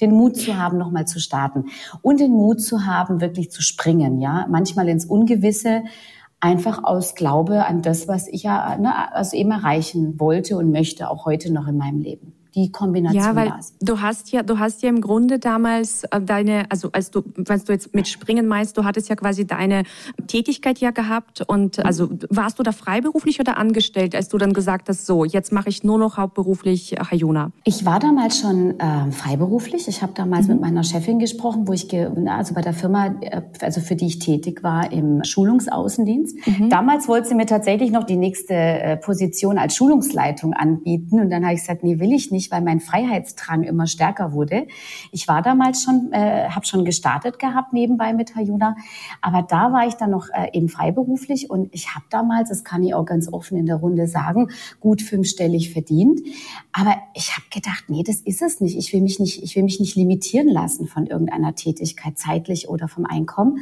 den 0.02 0.12
Mut 0.12 0.38
zu 0.38 0.58
haben, 0.58 0.78
nochmal 0.78 1.06
zu 1.08 1.20
starten 1.20 1.66
und 2.02 2.22
den 2.22 2.32
Mut 2.32 2.62
zu 2.62 2.86
haben, 2.86 3.20
wirklich 3.20 3.52
zu 3.52 3.62
springen, 3.62 4.22
ja, 4.22 4.48
manchmal 4.50 4.88
ins 4.88 5.06
Ungewisse, 5.06 5.84
einfach 6.40 6.84
aus 6.84 7.16
Glaube 7.16 7.66
an 7.66 7.82
das, 7.82 8.08
was 8.08 8.28
ich 8.28 8.44
ja 8.44 8.78
ne, 8.78 9.14
also 9.14 9.36
eben 9.36 9.52
erreichen 9.52 10.20
wollte 10.20 10.58
und 10.58 10.72
möchte, 10.72 11.10
auch 11.10 11.26
heute 11.26 11.52
noch 11.52 11.68
in 11.68 11.78
meinem 11.78 12.00
Leben 12.00 12.39
die 12.56 12.72
Kombination 12.72 13.24
ja, 13.24 13.36
weil 13.36 13.54
du 13.80 14.02
hast 14.02 14.32
ja, 14.32 14.42
du 14.42 14.58
hast 14.58 14.82
ja 14.82 14.90
im 14.90 15.02
Grunde 15.02 15.40
damals 15.40 16.04
äh, 16.06 16.20
deine, 16.20 16.66
also 16.70 16.90
als 16.92 17.12
du, 17.12 17.24
wenn 17.36 17.60
du 17.64 17.72
jetzt 17.72 17.94
mit 17.94 18.08
Springen 18.08 18.48
meinst, 18.48 18.78
du 18.78 18.84
hattest 18.84 19.10
ja 19.10 19.16
quasi 19.16 19.46
deine 19.46 19.84
Tätigkeit 20.28 20.80
ja 20.80 20.92
gehabt 20.92 21.42
und 21.48 21.84
also 21.86 22.10
warst 22.30 22.58
du 22.58 22.64
da 22.64 22.72
freiberuflich 22.72 23.40
oder 23.40 23.58
angestellt, 23.58 24.16
als 24.16 24.30
du 24.30 24.38
dann 24.38 24.54
gesagt 24.54 24.90
hast, 24.90 25.06
so 25.06 25.26
jetzt 25.26 25.52
mache 25.52 25.70
ich 25.70 25.84
nur 25.84 26.00
noch 26.00 26.18
hauptberuflich 26.18 26.96
Hayuna? 27.00 27.52
Ich 27.66 27.86
war 27.86 28.00
damals 28.00 28.40
schon 28.40 28.80
äh, 28.80 29.12
freiberuflich. 29.12 29.88
Ich 29.88 30.02
habe 30.02 30.14
damals 30.16 30.48
mhm. 30.48 30.54
mit 30.54 30.62
meiner 30.62 30.84
Chefin 30.84 31.20
gesprochen, 31.20 31.68
wo 31.68 31.74
ich 31.74 31.88
ge 31.88 32.10
also 32.28 32.54
bei 32.56 32.62
der 32.62 32.74
Firma, 32.74 33.16
äh, 33.22 33.42
also 33.62 33.80
für 33.82 33.96
die 33.96 34.08
ich 34.08 34.20
tätig 34.20 34.64
war 34.64 34.92
im 34.92 35.24
Schulungsaußendienst. 35.24 36.48
Mhm. 36.48 36.70
Damals 36.70 37.08
wollte 37.08 37.30
sie 37.30 37.36
mir 37.36 37.46
tatsächlich 37.46 37.92
noch 37.92 38.06
die 38.06 38.18
nächste 38.18 38.56
äh, 38.56 38.98
Position 38.98 39.58
als 39.60 39.76
Schulungsleitung 39.76 40.54
anbieten 40.54 41.20
und 41.20 41.30
dann 41.30 41.44
habe 41.44 41.54
ich 41.54 41.62
gesagt, 41.62 41.84
nee, 41.84 42.00
will 42.00 42.12
ich 42.12 42.32
nicht 42.32 42.39
nicht, 42.40 42.52
weil 42.52 42.62
mein 42.62 42.80
Freiheitsdrang 42.80 43.64
immer 43.64 43.86
stärker 43.86 44.32
wurde. 44.32 44.66
Ich 45.12 45.28
war 45.28 45.42
damals 45.42 45.84
schon, 45.84 46.14
äh, 46.14 46.48
habe 46.50 46.66
schon 46.66 46.86
gestartet 46.86 47.38
gehabt 47.38 47.74
nebenbei 47.74 48.14
mit 48.14 48.34
Hayuna, 48.34 48.78
aber 49.22 49.42
da 49.42 49.74
war 49.74 49.86
ich 49.86 49.96
dann 49.96 50.12
noch 50.12 50.30
äh, 50.34 50.50
eben 50.54 50.70
freiberuflich 50.70 51.50
und 51.50 51.68
ich 51.74 51.94
habe 51.96 52.06
damals, 52.10 52.48
das 52.48 52.64
kann 52.64 52.82
ich 52.82 52.94
auch 52.94 53.06
ganz 53.06 53.32
offen 53.32 53.58
in 53.58 53.66
der 53.66 53.76
Runde 53.76 54.08
sagen, 54.08 54.52
gut 54.80 55.02
fünfstellig 55.02 55.74
verdient. 55.74 56.22
Aber 56.72 56.96
ich 57.14 57.36
habe 57.36 57.46
gedacht, 57.52 57.86
nee, 57.90 58.04
das 58.04 58.22
ist 58.22 58.42
es 58.42 58.62
nicht. 58.62 58.78
Ich 58.78 58.94
will 58.94 59.02
mich 59.02 59.20
nicht, 59.20 59.44
ich 59.44 59.56
will 59.58 59.64
mich 59.64 59.82
nicht 59.82 59.98
limitieren 59.98 60.48
lassen 60.48 60.88
von 60.88 61.08
irgendeiner 61.08 61.56
Tätigkeit, 61.56 62.18
zeitlich 62.18 62.70
oder 62.70 62.88
vom 62.88 63.06
Einkommen. 63.06 63.60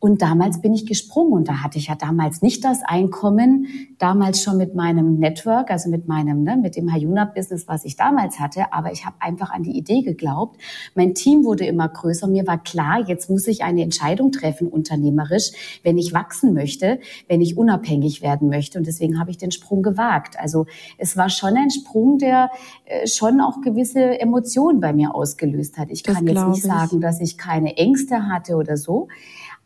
Und 0.00 0.22
damals 0.22 0.60
bin 0.60 0.74
ich 0.74 0.86
gesprungen 0.86 1.34
und 1.34 1.48
da 1.48 1.62
hatte 1.62 1.78
ich 1.78 1.86
ja 1.86 1.94
damals 1.94 2.42
nicht 2.42 2.64
das 2.64 2.82
Einkommen, 2.82 3.66
damals 3.98 4.42
schon 4.42 4.56
mit 4.56 4.74
meinem 4.74 5.18
Network, 5.18 5.70
also 5.70 5.88
mit 5.88 6.08
meinem, 6.08 6.42
ne, 6.42 6.56
mit 6.56 6.74
dem 6.74 6.92
Hayuna-Business, 6.92 7.68
was 7.68 7.84
ich 7.84 7.96
da 7.96 8.07
damals 8.08 8.38
hatte, 8.40 8.72
aber 8.72 8.92
ich 8.92 9.04
habe 9.04 9.16
einfach 9.20 9.50
an 9.50 9.62
die 9.62 9.76
Idee 9.76 10.02
geglaubt. 10.02 10.60
Mein 10.94 11.14
Team 11.14 11.44
wurde 11.44 11.66
immer 11.66 11.88
größer. 11.88 12.26
Mir 12.26 12.46
war 12.46 12.62
klar, 12.62 13.04
jetzt 13.06 13.28
muss 13.30 13.46
ich 13.46 13.62
eine 13.62 13.82
Entscheidung 13.82 14.32
treffen, 14.32 14.68
unternehmerisch, 14.68 15.50
wenn 15.82 15.98
ich 15.98 16.12
wachsen 16.12 16.54
möchte, 16.54 17.00
wenn 17.28 17.40
ich 17.40 17.56
unabhängig 17.56 18.22
werden 18.22 18.48
möchte. 18.48 18.78
Und 18.78 18.86
deswegen 18.86 19.18
habe 19.18 19.30
ich 19.30 19.38
den 19.38 19.50
Sprung 19.50 19.82
gewagt. 19.82 20.38
Also 20.38 20.66
es 20.96 21.16
war 21.16 21.28
schon 21.28 21.56
ein 21.56 21.70
Sprung, 21.70 22.18
der 22.18 22.50
äh, 22.84 23.06
schon 23.06 23.40
auch 23.40 23.60
gewisse 23.60 24.18
Emotionen 24.20 24.80
bei 24.80 24.92
mir 24.92 25.14
ausgelöst 25.14 25.78
hat. 25.78 25.90
Ich 25.90 26.02
kann 26.02 26.26
jetzt 26.26 26.46
nicht 26.46 26.58
ich. 26.58 26.64
sagen, 26.64 27.00
dass 27.00 27.20
ich 27.20 27.36
keine 27.36 27.76
Ängste 27.76 28.28
hatte 28.28 28.56
oder 28.56 28.76
so. 28.76 29.08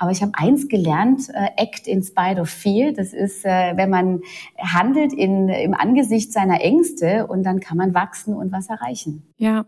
Aber 0.03 0.11
ich 0.11 0.21
habe 0.21 0.33
eins 0.35 0.67
gelernt, 0.67 1.29
äh, 1.29 1.51
act 1.63 1.87
in 1.87 2.03
spite 2.03 2.41
of 2.41 2.49
fear. 2.49 2.91
Das 2.91 3.13
ist, 3.13 3.45
äh, 3.45 3.77
wenn 3.77 3.89
man 3.89 4.23
handelt 4.59 5.13
in, 5.13 5.49
im 5.49 5.75
Angesicht 5.75 6.33
seiner 6.33 6.61
Ängste 6.61 7.29
und 7.29 7.45
dann 7.45 7.61
kann 7.61 7.77
man 7.77 7.95
wachsen 7.95 8.35
und 8.35 8.51
was 8.51 8.69
erreichen. 8.69 9.33
Ja. 9.37 9.65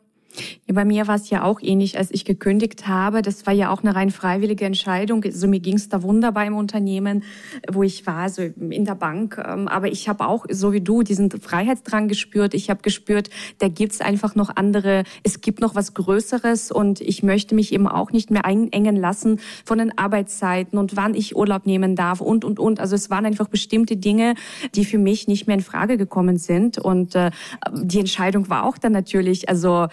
Ja, 0.67 0.75
bei 0.75 0.85
mir 0.85 1.07
war 1.07 1.17
es 1.17 1.31
ja 1.31 1.45
auch 1.45 1.61
ähnlich, 1.63 1.99
als 1.99 2.11
ich 2.11 2.25
gekündigt 2.25 2.89
habe. 2.89 3.23
Das 3.23 3.47
war 3.47 3.53
ja 3.53 3.71
auch 3.71 3.83
eine 3.83 3.95
rein 3.95 4.11
freiwillige 4.11 4.65
Entscheidung. 4.65 5.23
Also 5.25 5.47
mir 5.47 5.61
ging 5.61 5.77
es 5.77 5.89
da 5.89 6.03
wunderbar 6.03 6.45
im 6.45 6.57
Unternehmen, 6.57 7.23
wo 7.71 7.83
ich 7.83 8.07
war, 8.07 8.19
also 8.19 8.43
in 8.43 8.85
der 8.85 8.95
Bank. 8.95 9.43
Ähm, 9.45 9.69
aber 9.69 9.89
ich 9.89 10.09
habe 10.09 10.27
auch, 10.27 10.47
so 10.51 10.73
wie 10.73 10.81
du, 10.81 11.03
diesen 11.03 11.31
Freiheitsdrang 11.31 12.09
gespürt. 12.09 12.55
Ich 12.55 12.71
habe 12.71 12.83
gespürt, 12.83 13.31
da 13.59 13.69
gibt's 13.69 14.01
einfach 14.01 14.35
noch 14.35 14.57
andere, 14.57 15.05
es 15.23 15.41
gibt 15.41 15.61
noch 15.61 15.75
was 15.75 15.95
Größeres 15.95 16.71
und 16.71 17.01
ich 17.01 17.23
möchte 17.23 17.55
mich 17.55 17.73
eben 17.73 17.87
auch 17.87 18.11
nicht 18.11 18.31
mehr 18.31 18.45
einengen 18.45 18.97
lassen 18.97 19.41
von 19.65 19.79
den 19.79 19.97
Arbeitszeiten 19.97 20.79
und 20.79 20.97
wann 20.97 21.15
ich 21.15 21.37
Urlaub 21.37 21.67
nehmen 21.67 21.97
darf 21.97 22.21
und, 22.21 22.45
und, 22.45 22.59
und. 22.59 22.81
Also 22.81 22.95
es 22.95 23.11
waren 23.11 23.27
einfach 23.27 23.49
bestimmte 23.49 23.97
Dinge, 23.97 24.35
die 24.75 24.85
für 24.85 24.99
mich 24.99 25.29
nicht 25.29 25.47
mehr 25.47 25.57
in 25.57 25.63
Frage 25.63 25.97
gekommen 25.97 26.39
sind. 26.39 26.79
Und 26.79 27.15
äh, 27.15 27.31
die 27.73 28.01
Entscheidung 28.01 28.49
war 28.49 28.65
auch 28.65 28.79
dann 28.79 28.93
natürlich, 28.93 29.49
also 29.49 29.87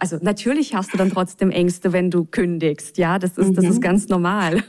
also 0.00 0.18
natürlich 0.20 0.74
hast 0.74 0.92
du 0.92 0.98
dann 0.98 1.10
trotzdem 1.10 1.50
Ängste, 1.50 1.92
wenn 1.92 2.10
du 2.10 2.24
kündigst. 2.24 2.98
Ja, 2.98 3.18
das 3.18 3.38
ist, 3.38 3.50
mhm. 3.50 3.54
das 3.54 3.64
ist 3.66 3.76
mhm. 3.76 3.80
ganz 3.80 4.08
normal. 4.08 4.62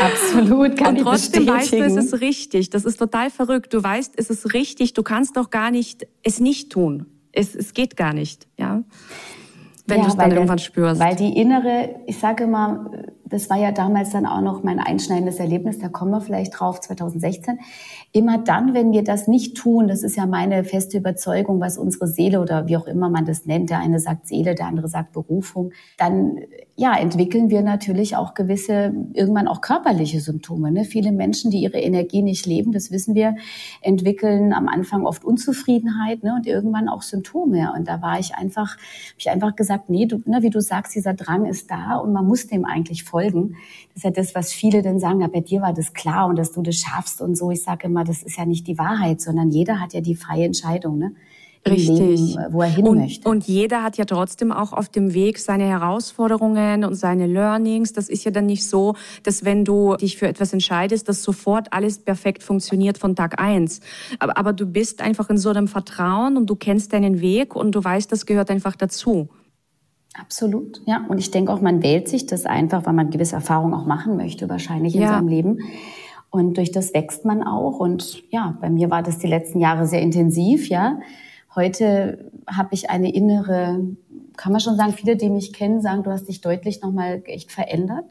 Absolut, 0.00 0.76
kann 0.76 0.96
Und 0.96 1.02
trotzdem 1.02 1.46
weißt 1.46 1.72
du, 1.72 1.84
es 1.84 1.96
ist 1.96 2.20
richtig. 2.20 2.70
Das 2.70 2.84
ist 2.84 2.96
total 2.96 3.30
verrückt. 3.30 3.72
Du 3.72 3.82
weißt, 3.82 4.14
es 4.16 4.28
ist 4.30 4.52
richtig. 4.52 4.92
Du 4.94 5.02
kannst 5.02 5.36
doch 5.36 5.50
gar 5.50 5.70
nicht 5.70 6.06
es 6.22 6.40
nicht 6.40 6.70
tun. 6.70 7.06
Es, 7.32 7.54
es 7.54 7.74
geht 7.74 7.96
gar 7.96 8.12
nicht, 8.12 8.46
ja. 8.58 8.82
Wenn 9.86 9.98
ja, 9.98 10.04
du 10.04 10.10
es 10.10 10.16
dann 10.16 10.30
irgendwann 10.30 10.58
spürst. 10.58 11.00
Weil 11.00 11.14
die 11.14 11.36
innere, 11.36 11.96
ich 12.06 12.18
sage 12.18 12.44
immer, 12.44 12.90
das 13.26 13.50
war 13.50 13.58
ja 13.58 13.70
damals 13.70 14.10
dann 14.10 14.24
auch 14.24 14.40
noch 14.40 14.62
mein 14.62 14.78
einschneidendes 14.78 15.38
Erlebnis, 15.38 15.78
da 15.78 15.88
kommen 15.88 16.10
wir 16.10 16.20
vielleicht 16.20 16.58
drauf, 16.58 16.80
2016 16.80 17.58
immer 18.14 18.38
dann, 18.38 18.74
wenn 18.74 18.92
wir 18.92 19.02
das 19.02 19.26
nicht 19.26 19.56
tun, 19.56 19.88
das 19.88 20.04
ist 20.04 20.14
ja 20.16 20.24
meine 20.24 20.62
feste 20.62 20.98
Überzeugung, 20.98 21.60
was 21.60 21.76
unsere 21.76 22.06
Seele 22.06 22.40
oder 22.40 22.68
wie 22.68 22.76
auch 22.76 22.86
immer 22.86 23.10
man 23.10 23.24
das 23.24 23.44
nennt, 23.44 23.70
der 23.70 23.80
eine 23.80 23.98
sagt 23.98 24.28
Seele, 24.28 24.54
der 24.54 24.68
andere 24.68 24.86
sagt 24.86 25.12
Berufung, 25.12 25.72
dann 25.98 26.38
ja, 26.76 26.96
entwickeln 26.96 27.50
wir 27.50 27.62
natürlich 27.62 28.16
auch 28.16 28.34
gewisse, 28.34 28.92
irgendwann 29.12 29.46
auch 29.46 29.60
körperliche 29.60 30.20
Symptome. 30.20 30.72
Ne? 30.72 30.84
Viele 30.84 31.12
Menschen, 31.12 31.52
die 31.52 31.58
ihre 31.58 31.78
Energie 31.78 32.20
nicht 32.20 32.46
leben, 32.46 32.72
das 32.72 32.90
wissen 32.90 33.14
wir, 33.14 33.36
entwickeln 33.80 34.52
am 34.52 34.66
Anfang 34.66 35.06
oft 35.06 35.24
Unzufriedenheit 35.24 36.24
ne? 36.24 36.34
und 36.34 36.48
irgendwann 36.48 36.88
auch 36.88 37.02
Symptome. 37.02 37.72
Und 37.76 37.86
da 37.86 38.02
war 38.02 38.18
ich 38.18 38.34
einfach, 38.34 38.72
habe 38.72 39.18
ich 39.18 39.30
einfach 39.30 39.54
gesagt, 39.54 39.88
nee, 39.88 40.06
du, 40.06 40.20
ne, 40.24 40.42
wie 40.42 40.50
du 40.50 40.60
sagst, 40.60 40.96
dieser 40.96 41.14
Drang 41.14 41.46
ist 41.46 41.70
da 41.70 41.94
und 41.96 42.12
man 42.12 42.26
muss 42.26 42.48
dem 42.48 42.64
eigentlich 42.64 43.04
folgen. 43.04 43.54
Das 43.94 43.98
ist 43.98 44.04
ja 44.04 44.10
das, 44.10 44.34
was 44.34 44.52
viele 44.52 44.82
dann 44.82 44.98
sagen, 44.98 45.20
ja, 45.20 45.28
bei 45.28 45.40
dir 45.40 45.62
war 45.62 45.72
das 45.72 45.92
klar 45.92 46.26
und 46.26 46.36
dass 46.36 46.50
du 46.50 46.60
das 46.60 46.74
schaffst 46.74 47.20
und 47.20 47.36
so. 47.36 47.52
Ich 47.52 47.62
sage 47.62 47.86
immer, 47.86 48.02
das 48.02 48.24
ist 48.24 48.36
ja 48.36 48.46
nicht 48.46 48.66
die 48.66 48.78
Wahrheit, 48.78 49.20
sondern 49.20 49.50
jeder 49.50 49.80
hat 49.80 49.92
ja 49.92 50.00
die 50.00 50.16
freie 50.16 50.44
Entscheidung, 50.44 50.98
ne? 50.98 51.12
Richtig. 51.66 51.98
Leben, 51.98 52.38
wo 52.50 52.62
er 52.62 52.68
hin 52.68 52.86
und, 52.86 52.98
möchte. 52.98 53.28
Und 53.28 53.46
jeder 53.46 53.82
hat 53.82 53.96
ja 53.96 54.04
trotzdem 54.04 54.52
auch 54.52 54.72
auf 54.72 54.88
dem 54.88 55.14
Weg 55.14 55.38
seine 55.38 55.64
Herausforderungen 55.64 56.84
und 56.84 56.94
seine 56.94 57.26
Learnings. 57.26 57.92
Das 57.92 58.08
ist 58.08 58.24
ja 58.24 58.30
dann 58.30 58.46
nicht 58.46 58.68
so, 58.68 58.94
dass 59.22 59.44
wenn 59.44 59.64
du 59.64 59.96
dich 59.96 60.18
für 60.18 60.28
etwas 60.28 60.52
entscheidest, 60.52 61.08
dass 61.08 61.22
sofort 61.22 61.72
alles 61.72 61.98
perfekt 61.98 62.42
funktioniert 62.42 62.98
von 62.98 63.16
Tag 63.16 63.40
eins. 63.40 63.80
Aber, 64.18 64.36
aber 64.36 64.52
du 64.52 64.66
bist 64.66 65.00
einfach 65.00 65.30
in 65.30 65.38
so 65.38 65.48
einem 65.48 65.68
Vertrauen 65.68 66.36
und 66.36 66.50
du 66.50 66.56
kennst 66.56 66.92
deinen 66.92 67.20
Weg 67.20 67.56
und 67.56 67.74
du 67.74 67.82
weißt, 67.82 68.12
das 68.12 68.26
gehört 68.26 68.50
einfach 68.50 68.76
dazu. 68.76 69.28
Absolut, 70.20 70.80
ja. 70.86 71.04
Und 71.08 71.18
ich 71.18 71.30
denke 71.30 71.52
auch, 71.52 71.60
man 71.60 71.82
wählt 71.82 72.08
sich 72.08 72.26
das 72.26 72.46
einfach, 72.46 72.86
weil 72.86 72.92
man 72.92 73.10
gewisse 73.10 73.34
Erfahrungen 73.36 73.74
auch 73.74 73.86
machen 73.86 74.16
möchte, 74.16 74.48
wahrscheinlich 74.48 74.94
in 74.94 75.02
ja. 75.02 75.08
seinem 75.08 75.28
Leben. 75.28 75.58
Und 76.30 76.56
durch 76.56 76.70
das 76.70 76.94
wächst 76.94 77.24
man 77.24 77.42
auch. 77.42 77.80
Und 77.80 78.22
ja, 78.30 78.56
bei 78.60 78.70
mir 78.70 78.90
war 78.90 79.02
das 79.02 79.18
die 79.18 79.26
letzten 79.26 79.60
Jahre 79.60 79.86
sehr 79.86 80.02
intensiv, 80.02 80.68
ja. 80.68 80.98
Heute 81.54 82.30
habe 82.46 82.70
ich 82.72 82.90
eine 82.90 83.14
innere, 83.14 83.80
kann 84.36 84.52
man 84.52 84.60
schon 84.60 84.76
sagen, 84.76 84.92
viele, 84.92 85.16
die 85.16 85.30
mich 85.30 85.52
kennen, 85.52 85.80
sagen, 85.80 86.02
du 86.02 86.10
hast 86.10 86.28
dich 86.28 86.40
deutlich 86.40 86.82
nochmal 86.82 87.22
echt 87.26 87.52
verändert. 87.52 88.04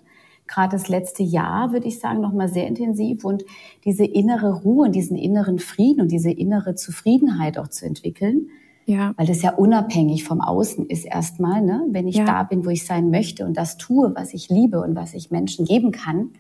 Gerade 0.48 0.74
das 0.74 0.88
letzte 0.88 1.24
Jahr, 1.24 1.72
würde 1.72 1.88
ich 1.88 2.00
sagen, 2.00 2.22
nochmal 2.22 2.50
sehr 2.50 2.68
intensiv. 2.68 3.24
Und 3.24 3.44
diese 3.86 4.06
innere 4.06 4.62
Ruhe 4.62 4.86
und 4.86 4.94
diesen 4.94 5.18
inneren 5.18 5.60
Frieden 5.60 6.02
und 6.02 6.12
diese 6.12 6.32
innere 6.32 6.76
Zufriedenheit 6.76 7.58
auch 7.58 7.68
zu 7.68 7.86
entwickeln, 7.86 8.50
ja. 8.86 9.14
Weil 9.16 9.28
das 9.28 9.42
ja 9.42 9.54
unabhängig 9.54 10.24
vom 10.24 10.42
Außen 10.42 10.88
ist 10.88 11.06
erstmal, 11.06 11.62
ne? 11.62 11.86
wenn 11.92 12.08
ich 12.08 12.18
ja. 12.18 12.26
da 12.26 12.44
bin, 12.44 12.66
wo 12.66 12.70
ich 12.70 12.86
sein 12.86 13.10
möchte 13.10 13.46
und 13.46 13.56
das 13.56 13.78
tue, 13.78 14.14
was 14.16 14.34
ich 14.34 14.50
liebe 14.50 14.82
und 14.82 14.96
was 14.96 15.14
ich 15.14 15.32
Menschen 15.32 15.66
geben 15.66 15.92
kann, 15.92 16.32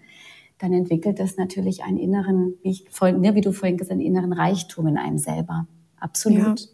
dann 0.59 0.73
entwickelt 0.73 1.19
das 1.19 1.37
natürlich 1.37 1.83
einen 1.83 1.97
inneren, 1.97 2.55
wie, 2.61 2.71
ich, 2.71 2.85
ne, 3.01 3.35
wie 3.35 3.41
du 3.41 3.51
vorhin 3.53 3.77
gesagt 3.77 3.91
hast, 3.91 3.99
einen 3.99 4.05
inneren 4.05 4.33
Reichtum 4.33 4.87
in 4.87 4.97
einem 4.97 5.17
selber. 5.17 5.67
Absolut. 5.99 6.59
Ja. 6.59 6.67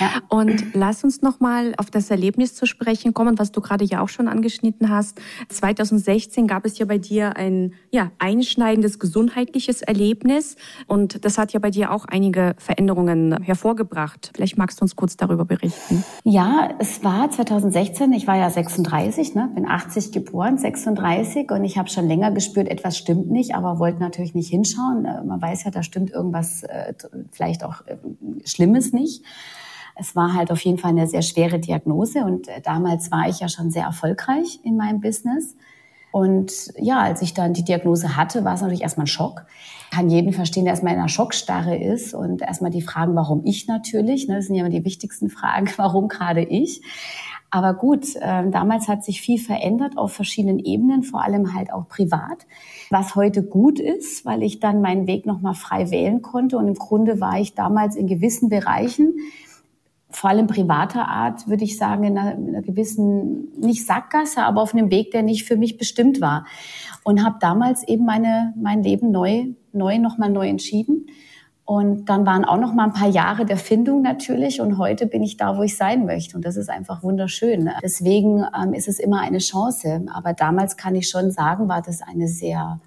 Ja. 0.00 0.22
Und 0.28 0.74
lass 0.74 1.04
uns 1.04 1.22
noch 1.22 1.40
mal 1.40 1.74
auf 1.78 1.90
das 1.90 2.10
Erlebnis 2.10 2.54
zu 2.54 2.66
sprechen 2.66 3.14
kommen, 3.14 3.38
was 3.38 3.52
du 3.52 3.60
gerade 3.60 3.84
ja 3.84 4.00
auch 4.00 4.08
schon 4.08 4.28
angeschnitten 4.28 4.90
hast. 4.90 5.20
2016 5.48 6.46
gab 6.46 6.64
es 6.64 6.78
ja 6.78 6.86
bei 6.86 6.98
dir 6.98 7.36
ein 7.36 7.74
ja, 7.90 8.10
einschneidendes 8.18 8.98
gesundheitliches 8.98 9.82
Erlebnis 9.82 10.56
und 10.86 11.24
das 11.24 11.38
hat 11.38 11.52
ja 11.52 11.60
bei 11.60 11.70
dir 11.70 11.92
auch 11.92 12.04
einige 12.06 12.54
Veränderungen 12.58 13.42
hervorgebracht. 13.42 14.30
Vielleicht 14.34 14.58
magst 14.58 14.80
du 14.80 14.82
uns 14.82 14.96
kurz 14.96 15.16
darüber 15.16 15.44
berichten. 15.44 16.04
Ja, 16.24 16.70
es 16.78 17.02
war 17.02 17.30
2016, 17.30 18.12
ich 18.12 18.26
war 18.26 18.36
ja 18.36 18.50
36, 18.50 19.34
ne, 19.34 19.50
bin 19.54 19.66
80 19.66 20.12
geboren, 20.12 20.58
36 20.58 21.50
und 21.50 21.64
ich 21.64 21.78
habe 21.78 21.88
schon 21.88 22.06
länger 22.06 22.30
gespürt, 22.30 22.68
etwas 22.68 22.98
stimmt 22.98 23.30
nicht, 23.30 23.54
aber 23.54 23.78
wollte 23.78 24.00
natürlich 24.00 24.34
nicht 24.34 24.50
hinschauen. 24.50 25.02
Man 25.02 25.40
weiß 25.40 25.64
ja, 25.64 25.70
da 25.70 25.82
stimmt 25.82 26.10
irgendwas 26.10 26.62
äh, 26.64 26.94
vielleicht 27.32 27.64
auch 27.64 27.86
äh, 27.86 27.96
Schlimmes 28.44 28.92
nicht. 28.92 29.24
Es 29.98 30.14
war 30.14 30.34
halt 30.34 30.50
auf 30.50 30.60
jeden 30.60 30.78
Fall 30.78 30.92
eine 30.92 31.06
sehr 31.06 31.22
schwere 31.22 31.58
Diagnose 31.58 32.24
und 32.24 32.48
äh, 32.48 32.60
damals 32.62 33.10
war 33.10 33.28
ich 33.28 33.40
ja 33.40 33.48
schon 33.48 33.70
sehr 33.70 33.84
erfolgreich 33.84 34.60
in 34.62 34.76
meinem 34.76 35.00
Business. 35.00 35.56
Und 36.10 36.72
ja, 36.78 37.00
als 37.00 37.20
ich 37.20 37.34
dann 37.34 37.52
die 37.52 37.64
Diagnose 37.64 38.16
hatte, 38.16 38.44
war 38.44 38.54
es 38.54 38.60
natürlich 38.60 38.82
erstmal 38.82 39.04
ein 39.04 39.08
Schock. 39.08 39.44
Kann 39.90 40.08
jeden 40.08 40.32
verstehen, 40.32 40.64
der 40.64 40.72
erstmal 40.72 40.94
in 40.94 40.98
einer 40.98 41.08
Schockstarre 41.08 41.76
ist 41.76 42.14
und 42.14 42.42
erstmal 42.42 42.70
die 42.70 42.82
Fragen, 42.82 43.14
warum 43.14 43.42
ich 43.44 43.66
natürlich, 43.66 44.28
ne, 44.28 44.36
das 44.36 44.46
sind 44.46 44.54
ja 44.54 44.62
immer 44.64 44.74
die 44.74 44.84
wichtigsten 44.84 45.28
Fragen, 45.28 45.68
warum 45.76 46.08
gerade 46.08 46.42
ich. 46.42 46.82
Aber 47.50 47.72
gut, 47.72 48.14
äh, 48.16 48.50
damals 48.50 48.88
hat 48.88 49.04
sich 49.04 49.22
viel 49.22 49.38
verändert 49.38 49.96
auf 49.96 50.12
verschiedenen 50.12 50.58
Ebenen, 50.58 51.02
vor 51.02 51.22
allem 51.22 51.54
halt 51.54 51.72
auch 51.72 51.88
privat, 51.88 52.46
was 52.90 53.14
heute 53.14 53.42
gut 53.42 53.80
ist, 53.80 54.26
weil 54.26 54.42
ich 54.42 54.60
dann 54.60 54.82
meinen 54.82 55.06
Weg 55.06 55.24
nochmal 55.24 55.54
frei 55.54 55.90
wählen 55.90 56.20
konnte. 56.20 56.58
Und 56.58 56.68
im 56.68 56.74
Grunde 56.74 57.20
war 57.20 57.40
ich 57.40 57.54
damals 57.54 57.96
in 57.96 58.06
gewissen 58.06 58.50
Bereichen 58.50 59.14
vor 60.10 60.30
allem 60.30 60.46
privater 60.46 61.06
Art, 61.06 61.48
würde 61.48 61.64
ich 61.64 61.76
sagen, 61.76 62.04
in 62.04 62.16
einer, 62.16 62.34
in 62.34 62.48
einer, 62.48 62.62
gewissen, 62.62 63.48
nicht 63.58 63.86
Sackgasse, 63.86 64.42
aber 64.42 64.62
auf 64.62 64.72
einem 64.74 64.90
Weg, 64.90 65.10
der 65.10 65.22
nicht 65.22 65.44
für 65.44 65.56
mich 65.56 65.76
bestimmt 65.76 66.20
war. 66.20 66.46
Und 67.04 67.24
habe 67.24 67.36
damals 67.40 67.86
eben 67.86 68.04
meine, 68.04 68.54
mein 68.56 68.82
Leben 68.82 69.10
neu, 69.10 69.48
neu, 69.72 69.98
nochmal 69.98 70.30
neu 70.30 70.48
entschieden. 70.48 71.06
Und 71.64 72.08
dann 72.08 72.24
waren 72.24 72.46
auch 72.46 72.56
noch 72.56 72.72
mal 72.72 72.84
ein 72.84 72.94
paar 72.94 73.10
Jahre 73.10 73.44
der 73.44 73.58
Findung 73.58 74.00
natürlich. 74.00 74.62
Und 74.62 74.78
heute 74.78 75.06
bin 75.06 75.22
ich 75.22 75.36
da, 75.36 75.58
wo 75.58 75.62
ich 75.62 75.76
sein 75.76 76.06
möchte. 76.06 76.34
Und 76.36 76.46
das 76.46 76.56
ist 76.56 76.70
einfach 76.70 77.02
wunderschön. 77.02 77.68
Deswegen 77.82 78.42
ähm, 78.58 78.72
ist 78.72 78.88
es 78.88 78.98
immer 78.98 79.20
eine 79.20 79.38
Chance. 79.38 80.06
Aber 80.14 80.32
damals 80.32 80.78
kann 80.78 80.94
ich 80.94 81.10
schon 81.10 81.30
sagen, 81.30 81.68
war 81.68 81.82
das 81.82 82.00
eine 82.00 82.26
sehr 82.26 82.80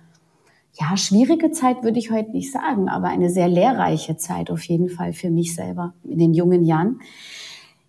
ja, 0.73 0.95
schwierige 0.95 1.51
Zeit 1.51 1.83
würde 1.83 1.99
ich 1.99 2.11
heute 2.11 2.31
nicht 2.31 2.51
sagen, 2.51 2.87
aber 2.87 3.09
eine 3.09 3.29
sehr 3.29 3.47
lehrreiche 3.47 4.17
Zeit 4.17 4.49
auf 4.49 4.63
jeden 4.63 4.89
Fall 4.89 5.13
für 5.13 5.29
mich 5.29 5.53
selber 5.53 5.93
in 6.03 6.17
den 6.17 6.33
jungen 6.33 6.63
Jahren. 6.63 6.99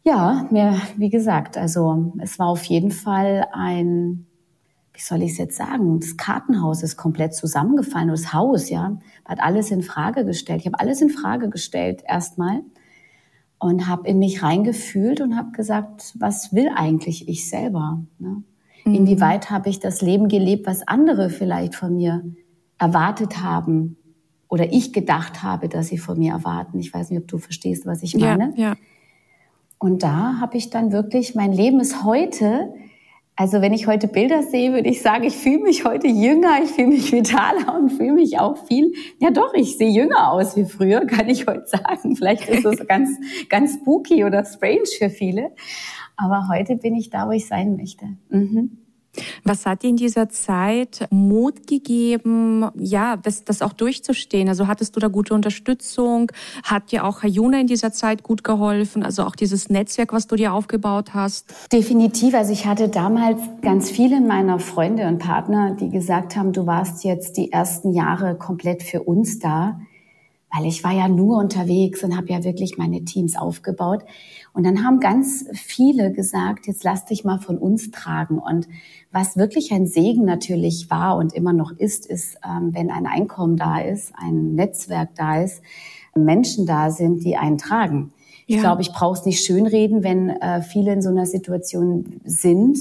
Ja, 0.05 0.49
mir, 0.51 0.81
wie 0.97 1.11
gesagt, 1.11 1.57
also 1.57 2.13
es 2.19 2.39
war 2.39 2.49
auf 2.49 2.65
jeden 2.65 2.91
Fall 2.91 3.47
ein, 3.53 4.27
wie 4.95 5.01
soll 5.01 5.23
ich 5.23 5.33
es 5.33 5.39
jetzt 5.39 5.57
sagen, 5.57 6.01
das 6.01 6.17
Kartenhaus 6.17 6.83
ist 6.83 6.97
komplett 6.97 7.35
zusammengefallen, 7.35 8.09
das 8.09 8.33
Haus, 8.33 8.69
ja, 8.69 8.99
hat 9.25 9.41
alles 9.41 9.71
in 9.71 9.83
Frage 9.83 10.25
gestellt. 10.25 10.61
Ich 10.61 10.67
habe 10.67 10.81
alles 10.81 11.01
in 11.01 11.11
Frage 11.11 11.51
gestellt 11.51 12.03
erstmal 12.07 12.63
und 13.61 13.87
habe 13.87 14.09
in 14.09 14.19
mich 14.19 14.43
reingefühlt 14.43 15.21
und 15.21 15.37
habe 15.37 15.53
gesagt, 15.53 16.15
was 16.19 16.53
will 16.53 16.69
eigentlich 16.75 17.29
ich 17.29 17.49
selber? 17.49 18.03
Ne? 18.19 18.43
Mhm. 18.85 18.95
Inwieweit 18.95 19.51
habe 19.51 19.69
ich 19.69 19.79
das 19.79 20.03
Leben 20.03 20.27
gelebt, 20.27 20.67
was 20.67 20.87
andere 20.87 21.31
vielleicht 21.31 21.77
von 21.77 21.95
mir 21.95 22.25
erwartet 22.83 23.41
haben 23.41 23.97
oder 24.49 24.73
ich 24.73 24.93
gedacht 24.93 25.45
habe, 25.45 25.69
dass 25.69 25.87
sie 25.87 25.99
von 25.99 26.19
mir 26.19 26.33
erwarten. 26.33 26.81
Ich 26.81 26.93
weiß 26.93 27.11
nicht, 27.11 27.21
ob 27.21 27.29
du 27.29 27.39
verstehst, 27.39 27.87
was 27.87 28.03
ich 28.03 28.17
meine. 28.17 28.53
Ja, 28.57 28.71
ja. 28.71 28.77
Und 29.79 30.03
da 30.03 30.41
habe 30.41 30.57
ich 30.57 30.69
dann 30.71 30.91
wirklich, 30.91 31.37
mein 31.37 31.53
Leben 31.53 31.79
ist 31.79 32.03
heute, 32.03 32.75
also 33.37 33.61
wenn 33.61 33.73
ich 33.73 33.87
heute 33.87 34.09
Bilder 34.09 34.43
sehe, 34.43 34.73
würde 34.73 34.89
ich 34.89 35.01
sagen, 35.01 35.23
ich 35.23 35.37
fühle 35.37 35.63
mich 35.63 35.85
heute 35.85 36.09
jünger, 36.09 36.61
ich 36.63 36.71
fühle 36.71 36.89
mich 36.89 37.13
vitaler 37.13 37.79
und 37.79 37.91
fühle 37.91 38.15
mich 38.15 38.41
auch 38.41 38.57
viel, 38.67 38.93
ja 39.21 39.31
doch, 39.31 39.55
ich 39.55 39.79
sehe 39.79 39.91
jünger 39.91 40.33
aus 40.33 40.57
wie 40.57 40.65
früher, 40.65 41.01
kann 41.07 41.29
ich 41.29 41.47
heute 41.47 41.67
sagen. 41.67 42.17
Vielleicht 42.17 42.49
ist 42.49 42.65
es 42.65 42.85
ganz, 42.89 43.11
ganz 43.49 43.75
spooky 43.75 44.25
oder 44.25 44.45
strange 44.45 44.87
für 44.99 45.09
viele. 45.09 45.53
Aber 46.17 46.49
heute 46.49 46.77
bin 46.77 46.97
ich 46.97 47.11
da, 47.11 47.29
wo 47.29 47.31
ich 47.31 47.47
sein 47.47 47.77
möchte. 47.77 48.07
Mhm. 48.29 48.82
Was 49.45 49.67
hat 49.67 49.83
dir 49.83 49.91
in 49.91 49.97
dieser 49.97 50.29
Zeit 50.31 51.07
Mut 51.11 51.67
gegeben, 51.67 52.71
ja, 52.77 53.17
das, 53.17 53.45
das 53.45 53.61
auch 53.61 53.73
durchzustehen? 53.73 54.49
Also 54.49 54.67
hattest 54.67 54.97
du 54.97 55.01
da 55.01 55.09
gute 55.09 55.35
Unterstützung? 55.35 56.33
Hat 56.65 56.93
dir 56.93 57.05
auch 57.05 57.23
Hayuna 57.23 57.61
in 57.61 57.67
dieser 57.67 57.93
Zeit 57.93 58.23
gut 58.23 58.43
geholfen? 58.43 59.03
Also 59.03 59.25
auch 59.25 59.37
dieses 59.37 59.69
Netzwerk, 59.69 60.13
was 60.13 60.27
du 60.27 60.37
dir 60.37 60.53
aufgebaut 60.55 61.13
hast? 61.13 61.55
Definitiv. 61.73 62.35
Also 62.35 62.53
ich 62.53 62.67
hatte 62.67 62.89
damals 62.89 63.41
ganz 63.61 63.91
viele 63.91 64.21
meiner 64.21 64.59
Freunde 64.59 65.07
und 65.07 65.19
Partner, 65.19 65.77
die 65.79 65.91
gesagt 65.91 66.37
haben, 66.37 66.53
du 66.53 66.67
warst 66.67 67.05
jetzt 67.05 67.37
die 67.37 67.53
ersten 67.53 67.93
Jahre 67.93 68.37
komplett 68.37 68.83
für 68.83 69.03
uns 69.03 69.39
da 69.39 69.79
weil 70.55 70.67
ich 70.67 70.85
war 70.85 70.93
ja 70.93 71.09
nur 71.09 71.39
unterwegs 71.39 72.05
und 72.05 72.17
habe 72.17 72.29
ja 72.29 72.45
wirklich 72.45 72.77
meine 72.77 73.05
Teams 73.05 73.37
aufgebaut. 73.37 74.05
Und 74.53 74.65
dann 74.65 74.85
haben 74.85 75.01
ganz 75.01 75.47
viele 75.55 76.13
gesagt, 76.13 76.67
jetzt 76.67 76.85
lass 76.85 77.07
dich 77.07 77.25
mal 77.25 77.39
von 77.39 77.57
uns 77.57 77.91
tragen. 77.91 78.39
Und 78.39 78.69
was 79.11 79.37
wirklich 79.39 79.73
ein 79.73 79.87
Segen 79.87 80.25
natürlich 80.25 80.91
war 80.91 81.17
und 81.17 81.33
immer 81.33 81.55
noch 81.55 81.73
ist, 81.73 82.05
ist, 82.05 82.39
ähm, 82.45 82.71
wenn 82.75 82.91
ein 82.91 83.07
Einkommen 83.07 83.57
da 83.57 83.81
ist, 83.81 84.13
ein 84.15 84.55
Netzwerk 84.55 85.15
da 85.15 85.41
ist, 85.41 85.63
Menschen 86.15 86.67
da 86.67 86.91
sind, 86.91 87.25
die 87.25 87.37
einen 87.37 87.57
tragen. 87.57 88.13
Ja. 88.47 88.57
Ich 88.57 88.61
glaube, 88.61 88.83
ich 88.83 88.93
brauche 88.93 89.19
es 89.19 89.25
nicht 89.25 89.43
schönreden, 89.43 90.03
wenn 90.03 90.29
äh, 90.29 90.61
viele 90.61 90.93
in 90.93 91.01
so 91.01 91.09
einer 91.09 91.25
Situation 91.25 92.21
sind, 92.25 92.77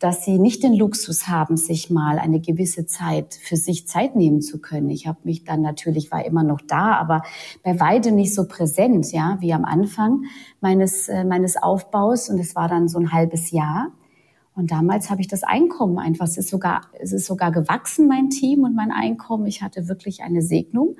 dass 0.00 0.24
sie 0.24 0.38
nicht 0.38 0.62
den 0.62 0.74
Luxus 0.74 1.28
haben, 1.28 1.58
sich 1.58 1.90
mal 1.90 2.18
eine 2.18 2.40
gewisse 2.40 2.86
Zeit 2.86 3.34
für 3.34 3.56
sich 3.56 3.86
Zeit 3.86 4.16
nehmen 4.16 4.40
zu 4.40 4.58
können. 4.58 4.88
Ich 4.88 5.06
habe 5.06 5.18
mich 5.24 5.44
dann 5.44 5.60
natürlich 5.60 6.10
war 6.10 6.24
immer 6.24 6.42
noch 6.42 6.62
da, 6.62 6.94
aber 6.94 7.22
bei 7.62 7.78
weitem 7.78 8.16
nicht 8.16 8.34
so 8.34 8.48
präsent, 8.48 9.12
ja, 9.12 9.36
wie 9.40 9.52
am 9.52 9.66
Anfang 9.66 10.24
meines 10.60 11.08
äh, 11.08 11.24
meines 11.24 11.62
Aufbaus 11.62 12.30
und 12.30 12.38
es 12.38 12.56
war 12.56 12.66
dann 12.66 12.88
so 12.88 12.98
ein 12.98 13.12
halbes 13.12 13.50
Jahr. 13.50 13.92
Und 14.56 14.70
damals 14.70 15.10
habe 15.10 15.20
ich 15.20 15.28
das 15.28 15.42
Einkommen 15.42 15.98
einfach, 15.98 16.26
es 16.26 16.38
ist 16.38 16.48
sogar 16.48 16.80
es 16.98 17.12
ist 17.12 17.26
sogar 17.26 17.52
gewachsen 17.52 18.08
mein 18.08 18.30
Team 18.30 18.64
und 18.64 18.74
mein 18.74 18.90
Einkommen. 18.90 19.46
Ich 19.46 19.62
hatte 19.62 19.86
wirklich 19.86 20.22
eine 20.22 20.40
Segnung. 20.40 20.96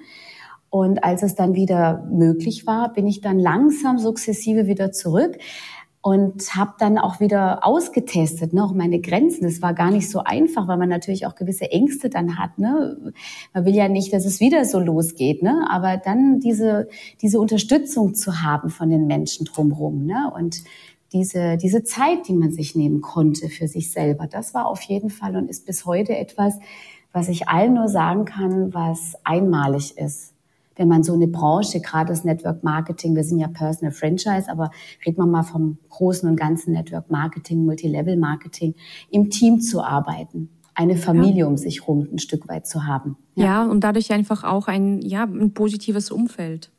Und 0.69 1.03
als 1.03 1.25
es 1.25 1.35
dann 1.35 1.55
wieder 1.55 2.07
möglich 2.13 2.65
war, 2.65 2.93
bin 2.93 3.09
ich 3.09 3.21
dann 3.21 3.41
langsam 3.41 3.99
sukzessive 3.99 4.67
wieder 4.67 4.93
zurück 4.93 5.37
und 6.03 6.55
habe 6.55 6.75
dann 6.79 6.97
auch 6.97 7.21
wieder 7.21 7.65
ausgetestet, 7.67 8.55
ne, 8.55 8.65
auch 8.65 8.73
meine 8.73 9.01
Grenzen. 9.01 9.45
Das 9.45 9.61
war 9.61 9.75
gar 9.75 9.91
nicht 9.91 10.09
so 10.09 10.21
einfach, 10.21 10.67
weil 10.67 10.79
man 10.79 10.89
natürlich 10.89 11.27
auch 11.27 11.35
gewisse 11.35 11.71
Ängste 11.71 12.09
dann 12.09 12.39
hat. 12.39 12.59
Ne? 12.59 13.13
Man 13.53 13.65
will 13.67 13.75
ja 13.75 13.89
nicht, 13.89 14.13
dass 14.13 14.25
es 14.25 14.41
wieder 14.41 14.65
so 14.65 14.79
losgeht, 14.79 15.43
ne? 15.43 15.67
aber 15.69 15.99
dann 15.99 16.41
diese, 16.41 16.89
diese 17.21 17.39
Unterstützung 17.39 18.15
zu 18.15 18.43
haben 18.43 18.71
von 18.71 18.89
den 18.89 19.07
Menschen 19.07 19.45
drumherum 19.45 20.07
ne? 20.07 20.33
und 20.35 20.63
diese, 21.13 21.59
diese 21.59 21.83
Zeit, 21.83 22.29
die 22.29 22.35
man 22.35 22.53
sich 22.53 22.75
nehmen 22.75 23.03
konnte 23.03 23.49
für 23.49 23.69
sich 23.69 23.93
selber, 23.93 24.27
das 24.27 24.55
war 24.55 24.67
auf 24.67 24.81
jeden 24.83 25.11
Fall 25.11 25.37
und 25.37 25.51
ist 25.51 25.67
bis 25.67 25.85
heute 25.85 26.17
etwas, 26.17 26.55
was 27.13 27.29
ich 27.29 27.49
allen 27.49 27.75
nur 27.75 27.89
sagen 27.89 28.25
kann, 28.25 28.73
was 28.73 29.17
einmalig 29.25 29.99
ist 29.99 30.33
wenn 30.81 30.89
man 30.89 31.03
so 31.03 31.13
eine 31.13 31.29
Branche, 31.29 31.83
gerade 31.83 32.09
das 32.09 32.25
Network 32.25 32.65
Marketing, 32.65 33.15
wir 33.15 33.23
sind 33.23 33.39
ja 33.39 33.49
Personal 33.49 33.93
Franchise, 33.93 34.51
aber 34.51 34.71
reden 35.05 35.19
wir 35.19 35.27
mal 35.27 35.43
vom 35.43 35.77
großen 35.91 36.27
und 36.27 36.37
ganzen 36.37 36.73
Network 36.73 37.11
Marketing, 37.11 37.67
Multilevel 37.67 38.17
Marketing, 38.17 38.75
im 39.11 39.29
Team 39.29 39.61
zu 39.61 39.83
arbeiten 39.83 40.49
eine 40.75 40.97
Familie 40.97 41.41
ja. 41.41 41.47
um 41.47 41.59
sich 41.59 41.87
rum 41.87 42.09
ein 42.11 42.19
Stück 42.19 42.49
weit 42.49 42.67
zu 42.67 42.87
haben. 42.87 43.19
Ja. 43.35 43.45
ja, 43.45 43.65
und 43.65 43.85
dadurch 43.85 44.11
einfach 44.13 44.45
auch 44.45 44.69
ein, 44.69 45.03
ja, 45.03 45.25
ein 45.25 45.53
positives 45.53 46.11
Umfeld. 46.11 46.71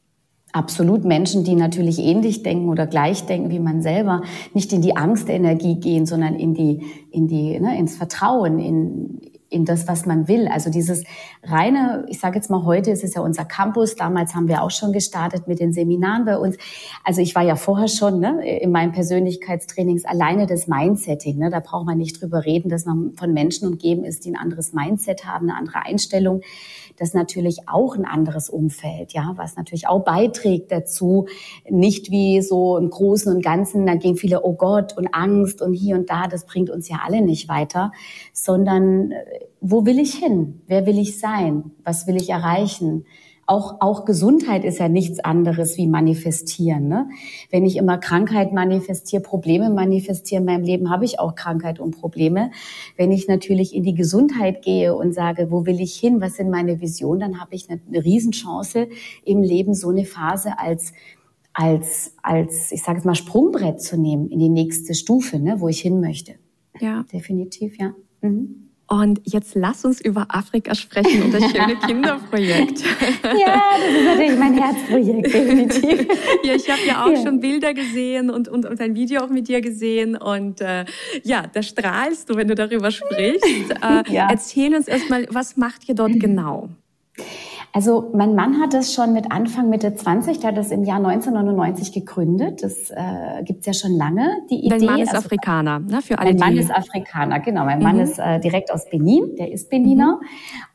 Absolut 0.54 1.06
Menschen, 1.06 1.44
die 1.44 1.54
natürlich 1.54 2.00
ähnlich 2.00 2.42
denken 2.42 2.70
oder 2.70 2.88
gleich 2.88 3.28
denken 3.28 3.52
wie 3.52 3.60
man 3.60 3.84
selber, 3.84 4.24
nicht 4.56 4.74
in 4.74 4.82
die 4.82 4.98
Angstenergie 4.98 5.80
gehen, 5.80 6.08
sondern 6.08 6.34
in 6.34 6.56
die, 6.56 6.82
in 7.12 7.28
die, 7.28 7.60
ne, 7.60 7.78
ins 7.78 7.96
Vertrauen, 7.96 8.58
in, 8.58 9.22
in 9.52 9.66
das, 9.66 9.88
was 9.88 10.06
man 10.06 10.28
will. 10.30 10.48
Also 10.48 10.72
dieses 10.72 11.04
reine, 11.44 12.06
ich 12.08 12.20
sage 12.20 12.38
jetzt 12.38 12.50
mal, 12.50 12.64
heute 12.64 12.90
ist 12.90 13.04
es 13.04 13.14
ja 13.14 13.22
unser 13.22 13.44
Campus. 13.44 13.96
Damals 13.96 14.34
haben 14.34 14.48
wir 14.48 14.64
auch 14.64 14.72
schon 14.72 14.94
gestartet 14.94 15.48
mit 15.48 15.60
den 15.60 15.74
Seminaren 15.74 16.24
bei 16.24 16.38
uns. 16.38 16.58
Also 17.04 17.22
ich 17.22 17.36
war 17.36 17.44
ja 17.44 17.58
vorher 17.58 17.90
schon 17.90 18.22
ne, 18.22 18.60
in 18.60 18.72
meinen 18.72 18.94
Persönlichkeitstrainings 18.94 20.06
alleine 20.06 20.48
das 20.48 20.68
Mindsetting. 20.68 21.38
Ne, 21.38 21.50
da 21.50 21.60
braucht 21.60 21.86
man 21.86 21.98
nicht 21.98 22.22
drüber 22.22 22.46
reden, 22.46 22.70
dass 22.70 22.86
man 22.86 23.12
von 23.18 23.34
Menschen 23.34 23.68
umgeben 23.68 24.06
ist, 24.06 24.24
die 24.26 24.32
ein 24.32 24.38
anderes 24.38 24.72
Mindset 24.72 25.26
haben, 25.26 25.50
eine 25.50 25.60
andere 25.60 25.86
Einstellung 25.86 26.42
das 26.98 27.14
natürlich 27.14 27.68
auch 27.68 27.96
ein 27.96 28.06
anderes 28.06 28.50
Umfeld, 28.50 29.14
ja, 29.14 29.34
was 29.36 29.56
natürlich 29.56 29.88
auch 29.88 30.04
beiträgt 30.04 30.72
dazu, 30.72 31.28
nicht 31.70 32.12
wie 32.12 32.42
so 32.42 32.78
im 32.78 32.90
Großen 32.90 33.34
und 33.34 33.44
Ganzen, 33.44 33.86
da 33.86 33.96
gehen 33.96 34.16
viele, 34.16 34.44
oh 34.44 34.54
Gott 34.54 34.98
und 34.98 35.14
Angst 35.14 35.62
und 35.62 35.74
hier 35.74 35.96
und 35.96 36.10
da, 36.10 36.28
das 36.28 36.46
bringt 36.46 36.70
uns 36.70 36.90
ja 36.90 37.00
alle 37.06 37.22
nicht 37.22 37.50
weiter, 37.50 37.92
sondern 38.34 39.12
äh, 39.12 39.26
wo 39.62 39.86
will 39.86 40.00
ich 40.00 40.16
hin? 40.16 40.62
Wer 40.68 40.86
will 40.86 40.98
ich 40.98 41.20
sein? 41.20 41.72
Was 41.84 42.08
will 42.08 42.16
ich 42.16 42.30
erreichen? 42.30 43.06
Auch, 43.52 43.82
auch 43.82 44.06
Gesundheit 44.06 44.64
ist 44.64 44.80
ja 44.80 44.88
nichts 44.88 45.20
anderes 45.20 45.76
wie 45.76 45.86
manifestieren. 45.86 46.88
Ne? 46.88 47.10
Wenn 47.50 47.66
ich 47.66 47.76
immer 47.76 47.98
Krankheit 47.98 48.54
manifestiere, 48.54 49.22
Probleme 49.22 49.70
manifestiere 49.70 50.40
in 50.40 50.46
meinem 50.46 50.64
Leben, 50.64 50.90
habe 50.90 51.04
ich 51.04 51.20
auch 51.20 51.36
Krankheit 51.36 51.78
und 51.78 52.00
Probleme. 52.00 52.52
Wenn 52.96 53.12
ich 53.12 53.28
natürlich 53.28 53.76
in 53.76 53.84
die 53.84 53.94
Gesundheit 53.94 54.62
gehe 54.62 54.96
und 54.96 55.14
sage, 55.14 55.52
wo 55.52 55.66
will 55.66 55.82
ich 55.82 55.96
hin, 55.96 56.22
was 56.22 56.36
sind 56.36 56.50
meine 56.50 56.80
Visionen, 56.80 57.20
dann 57.20 57.42
habe 57.42 57.54
ich 57.54 57.70
eine, 57.70 57.82
eine 57.86 58.06
Riesenchance 58.06 58.88
im 59.26 59.42
Leben, 59.42 59.74
so 59.74 59.90
eine 59.90 60.06
Phase 60.06 60.58
als 60.58 60.94
als, 61.54 62.16
als, 62.24 62.72
ich 62.72 62.82
sage 62.82 63.00
es 63.00 63.04
mal, 63.04 63.14
Sprungbrett 63.14 63.82
zu 63.82 63.98
nehmen 63.98 64.30
in 64.30 64.40
die 64.40 64.48
nächste 64.48 64.94
Stufe, 64.94 65.38
ne, 65.38 65.60
wo 65.60 65.68
ich 65.68 65.82
hin 65.82 66.00
möchte. 66.00 66.36
Ja. 66.80 67.04
Definitiv, 67.12 67.78
ja. 67.78 67.94
Mhm. 68.22 68.71
Und 68.92 69.22
jetzt 69.24 69.56
lass 69.56 69.86
uns 69.86 70.02
über 70.02 70.26
Afrika 70.28 70.76
sprechen 70.76 71.24
und 71.24 71.34
das 71.34 71.50
schöne 71.50 71.78
Kinderprojekt. 71.88 72.84
ja, 73.24 73.62
das 73.80 73.96
ist 73.96 74.04
natürlich 74.04 74.38
mein 74.38 74.54
Herzprojekt, 74.54 75.34
definitiv. 75.34 76.08
ja, 76.44 76.56
ich 76.56 76.70
habe 76.70 76.82
ja 76.86 77.06
auch 77.06 77.12
ja. 77.12 77.24
schon 77.24 77.40
Bilder 77.40 77.74
gesehen 77.74 78.30
und, 78.30 78.50
und, 78.50 78.66
und 78.66 78.82
ein 78.82 78.94
Video 78.94 79.22
auch 79.22 79.30
mit 79.30 79.48
dir 79.48 79.62
gesehen. 79.62 80.18
Und 80.18 80.60
äh, 80.60 80.84
ja, 81.24 81.46
da 81.54 81.64
strahlst 81.64 82.30
du, 82.30 82.36
wenn 82.36 82.50
du 82.50 82.56
darüber 82.56 82.92
sprichst. 82.92 83.46
Äh, 83.82 84.04
ja. 84.12 84.28
Erzähl 84.30 84.76
uns 84.76 84.88
erstmal, 84.88 85.26
was 85.30 85.56
macht 85.56 85.88
ihr 85.88 85.96
dort 85.96 86.20
genau? 86.20 86.70
Also 87.74 88.12
mein 88.14 88.36
Mann 88.36 88.60
hat 88.60 88.74
das 88.74 88.94
schon 88.94 89.14
mit 89.14 89.32
Anfang, 89.32 89.70
Mitte 89.70 89.96
20, 89.96 90.40
der 90.40 90.50
hat 90.50 90.58
das 90.58 90.72
im 90.72 90.84
Jahr 90.84 90.98
1999 90.98 91.94
gegründet. 91.94 92.64
Das 92.64 92.90
äh, 92.90 93.44
gibt's 93.44 93.66
ja 93.66 93.74
schon 93.74 93.96
lange, 93.96 94.30
die 94.50 94.66
Idee. 94.66 94.80
Dein 94.80 94.86
Mann 94.86 95.00
ist 95.00 95.14
also, 95.14 95.26
Afrikaner, 95.26 95.80
ne? 95.80 96.02
Für 96.02 96.20
alle, 96.20 96.32
mein 96.32 96.40
Mann 96.40 96.58
ist 96.58 96.72
Afrikaner, 96.72 97.40
genau. 97.40 97.64
Mein 97.64 97.78
mhm. 97.78 97.84
Mann 97.84 98.00
ist 98.00 98.20
äh, 98.20 98.40
direkt 98.40 98.72
aus 98.74 98.90
Benin, 98.90 99.36
der 99.38 99.52
ist 99.52 99.70
Beniner. 99.70 100.20
Mhm. 100.22 100.28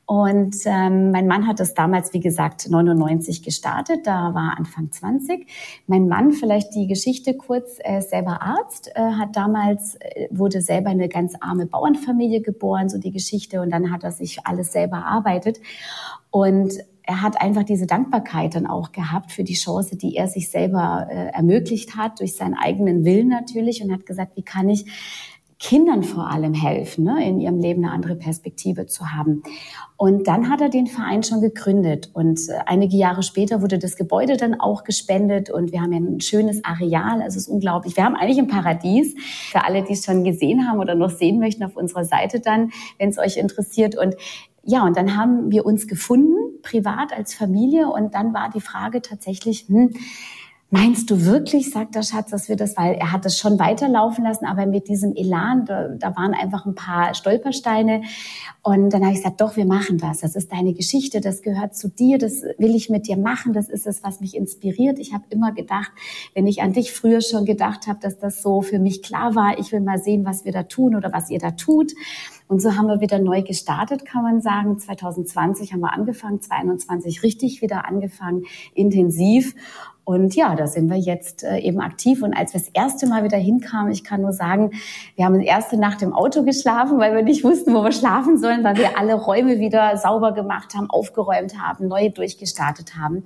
Und 0.07 0.55
ähm, 0.67 1.11
mein 1.11 1.27
Mann 1.27 1.49
hat 1.49 1.59
das 1.59 1.75
damals, 1.75 2.13
wie 2.13 2.21
gesagt, 2.21 2.71
99 2.71 3.43
gestartet. 3.43 4.07
Da 4.07 4.35
war 4.35 4.57
Anfang 4.57 4.93
20. 4.93 5.49
Mein 5.89 6.07
Mann, 6.07 6.31
vielleicht 6.31 6.77
die 6.77 6.87
Geschichte 6.87 7.35
kurz, 7.35 7.81
ist 7.99 8.11
selber 8.11 8.41
Arzt, 8.41 8.93
äh, 8.95 9.01
hat 9.01 9.35
damals, 9.35 9.97
äh, 9.97 10.29
wurde 10.31 10.61
selber 10.61 10.91
eine 10.91 11.09
ganz 11.09 11.35
arme 11.41 11.67
Bauernfamilie 11.67 12.41
geboren, 12.41 12.89
so 12.89 12.99
die 12.99 13.11
Geschichte. 13.11 13.61
Und 13.61 13.71
dann 13.71 13.91
hat 13.91 14.05
er 14.05 14.13
sich 14.13 14.47
alles 14.47 14.73
selber 14.73 14.99
erarbeitet. 14.99 15.59
Und 16.31 16.75
er 17.03 17.23
hat 17.23 17.41
einfach 17.41 17.65
diese 17.65 17.87
Dankbarkeit 17.87 18.55
dann 18.55 18.67
auch 18.67 18.93
gehabt 18.93 19.33
für 19.33 19.43
die 19.43 19.55
Chance, 19.55 19.97
die 19.97 20.15
er 20.15 20.29
sich 20.29 20.51
selber 20.51 21.09
äh, 21.11 21.33
ermöglicht 21.33 21.97
hat, 21.97 22.21
durch 22.21 22.37
seinen 22.37 22.55
eigenen 22.55 23.05
Willen 23.05 23.29
natürlich 23.29 23.83
und 23.83 23.93
hat 23.93 24.07
gesagt, 24.07 24.37
wie 24.37 24.43
kann 24.43 24.69
ich 24.69 24.87
Kindern 25.59 26.03
vor 26.03 26.31
allem 26.31 26.53
helfen, 26.53 27.05
ne, 27.05 27.27
in 27.27 27.41
ihrem 27.41 27.59
Leben 27.59 27.85
eine 27.85 27.93
andere 27.93 28.15
Perspektive 28.15 28.87
zu 28.87 29.13
haben. 29.13 29.43
Und 29.97 30.27
dann 30.29 30.51
hat 30.51 30.61
er 30.61 30.69
den 30.69 30.87
Verein 30.87 31.23
schon 31.23 31.41
gegründet 31.41 32.11
und 32.13 32.39
äh, 32.49 32.59
einige 32.67 32.97
Jahre 32.97 33.23
später 33.23 33.63
wurde 33.63 33.79
das 33.79 33.97
Gebäude 33.97 34.37
dann 34.37 34.61
auch 34.61 34.85
gespendet 34.85 35.49
und 35.49 35.73
wir 35.73 35.81
haben 35.81 35.93
ja 35.93 35.99
ein 35.99 36.21
schönes 36.21 36.63
Areal, 36.63 37.23
also 37.23 37.39
es 37.39 37.47
ist 37.47 37.49
unglaublich. 37.49 37.97
Wir 37.97 38.05
haben 38.05 38.17
eigentlich 38.17 38.39
ein 38.39 38.49
Paradies 38.49 39.15
für 39.51 39.65
alle, 39.65 39.83
die 39.83 39.95
es 39.95 40.05
schon 40.05 40.25
gesehen 40.25 40.69
haben 40.69 40.79
oder 40.79 40.95
noch 40.95 41.11
sehen 41.11 41.39
möchten 41.39 41.65
auf 41.65 41.77
unserer 41.77 42.05
Seite 42.05 42.41
dann, 42.41 42.71
wenn 42.99 43.09
es 43.09 43.19
euch 43.19 43.39
interessiert 43.39 43.97
und 43.97 44.15
ja, 44.69 44.85
und 44.85 44.97
dann 44.97 45.17
haben 45.17 45.53
wir 45.53 45.65
uns 45.65 45.87
gefunden, 45.87 46.61
privat 46.61 47.13
als 47.13 47.35
Familie. 47.35 47.89
Und 47.89 48.15
dann 48.15 48.35
war 48.35 48.51
die 48.51 48.61
Frage 48.61 49.01
tatsächlich, 49.01 49.67
hm, 49.69 49.95
Meinst 50.69 51.09
du 51.13 51.25
wirklich, 51.25 51.71
sagt 51.71 51.95
der 51.95 52.03
Schatz, 52.03 52.31
dass 52.31 52.49
wir 52.49 52.57
das, 52.57 52.77
weil 52.77 52.95
er 52.95 53.13
hat 53.13 53.25
das 53.25 53.39
schon 53.39 53.57
weiterlaufen 53.61 54.25
lassen, 54.25 54.47
aber 54.47 54.67
mit 54.67 54.89
diesem 54.89 55.15
Elan, 55.15 55.65
da, 55.65 55.89
da 55.89 56.17
waren 56.17 56.35
einfach 56.35 56.67
ein 56.67 56.75
paar 56.75 57.15
Stolpersteine. 57.15 58.03
Und 58.63 58.91
dann 58.91 59.03
habe 59.03 59.13
ich 59.13 59.19
gesagt, 59.19 59.41
doch, 59.41 59.57
wir 59.57 59.65
machen 59.65 59.99
das. 59.99 60.19
Das 60.19 60.35
ist 60.35 60.51
deine 60.51 60.75
Geschichte, 60.75 61.21
das 61.21 61.43
gehört 61.43 61.77
zu 61.77 61.89
dir, 61.89 62.19
das 62.19 62.43
will 62.59 62.75
ich 62.75 62.91
mit 62.91 63.07
dir 63.07 63.17
machen, 63.17 63.53
das 63.53 63.69
ist 63.69 63.87
es, 63.87 64.03
was 64.03 64.21
mich 64.21 64.35
inspiriert. 64.35 64.99
Ich 64.99 65.15
habe 65.15 65.23
immer 65.31 65.53
gedacht, 65.53 65.93
wenn 66.35 66.49
ich 66.49 66.63
an 66.63 66.73
dich 66.73 66.93
früher 66.93 67.21
schon 67.21 67.45
gedacht 67.45 67.87
habe, 67.87 68.01
dass 68.01 68.19
das 68.19 68.43
so 68.43 68.61
für 68.61 68.81
mich 68.81 69.05
klar 69.05 69.37
war, 69.37 69.61
ich 69.61 69.71
will 69.71 69.81
mal 69.81 70.03
sehen, 70.03 70.25
was 70.25 70.45
wir 70.45 70.51
da 70.51 70.65
tun 70.65 70.97
oder 70.97 71.13
was 71.13 71.31
ihr 71.31 71.39
da 71.39 71.53
tut. 71.53 71.93
Und 72.49 72.61
so 72.61 72.77
haben 72.77 72.87
wir 72.87 73.01
wieder 73.01 73.21
neu 73.21 73.43
gestartet, 73.43 74.05
kann 74.05 74.23
man 74.23 74.41
sagen. 74.41 74.79
2020 74.79 75.73
haben 75.73 75.81
wir 75.81 75.93
angefangen, 75.93 76.41
2021 76.41 77.23
richtig 77.23 77.63
wieder 77.63 77.87
angefangen, 77.87 78.45
intensiv. 78.75 79.55
Und 80.07 80.37
ja, 80.37 80.55
da 80.55 80.69
sind 80.69 80.89
wir 80.89 80.99
jetzt 80.99 81.43
äh, 81.43 81.59
eben 81.59 81.81
aktiv. 81.81 82.23
Und 82.23 82.33
als 82.33 82.55
wir 82.55 82.61
das 82.61 82.69
erste 82.69 83.09
Mal 83.09 83.25
wieder 83.25 83.37
hinkamen, 83.37 83.91
ich 83.91 84.05
kann 84.05 84.23
nur 84.23 84.33
sagen, 84.33 84.71
wir 85.17 85.25
haben 85.25 85.37
die 85.41 85.47
erste 85.47 85.77
Nacht 85.77 86.01
im 86.01 86.13
Auto 86.13 86.45
geschlafen, 86.45 87.01
weil 87.01 87.13
wir 87.13 87.25
nicht 87.25 87.43
wussten, 87.43 87.75
wo 87.75 87.83
wir 87.83 87.91
schlafen 87.91 88.39
sollen, 88.39 88.63
weil 88.63 88.77
wir 88.77 88.97
alle 88.97 89.15
Räume 89.15 89.59
wieder 89.59 89.97
sauber 89.97 90.31
gemacht 90.31 90.77
haben, 90.77 90.89
aufgeräumt 90.91 91.61
haben, 91.61 91.89
neu 91.89 92.09
durchgestartet 92.09 92.95
haben. 92.95 93.25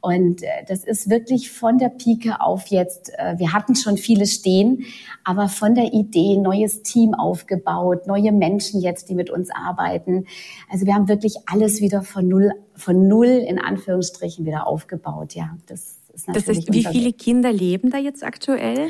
Und 0.00 0.44
äh, 0.44 0.64
das 0.68 0.84
ist 0.84 1.10
wirklich 1.10 1.50
von 1.50 1.78
der 1.78 1.88
Pike 1.88 2.40
auf 2.40 2.68
jetzt, 2.68 3.12
äh, 3.18 3.36
wir 3.38 3.52
hatten 3.52 3.74
schon 3.74 3.96
viele 3.96 4.26
stehen, 4.26 4.84
aber 5.24 5.48
von 5.48 5.74
der 5.74 5.92
Idee, 5.92 6.36
neues 6.36 6.84
Team 6.84 7.14
aufgebaut, 7.14 8.06
neue 8.06 8.30
Menschen 8.30 8.80
jetzt, 8.80 9.08
die 9.08 9.16
mit 9.16 9.28
uns 9.28 9.50
arbeiten. 9.50 10.26
Also 10.70 10.86
wir 10.86 10.94
haben 10.94 11.08
wirklich 11.08 11.34
alles 11.46 11.80
wieder 11.80 12.02
von 12.02 12.28
null, 12.28 12.52
von 12.76 13.08
null 13.08 13.26
in 13.26 13.58
Anführungsstrichen 13.58 14.46
wieder 14.46 14.68
aufgebaut. 14.68 15.34
Ja, 15.34 15.56
das 15.66 16.01
ist 16.14 16.28
das 16.28 16.46
heißt, 16.46 16.72
wie 16.72 16.84
viele 16.84 17.12
Kinder 17.12 17.52
leben 17.52 17.90
da 17.90 17.98
jetzt 17.98 18.22
aktuell? 18.22 18.88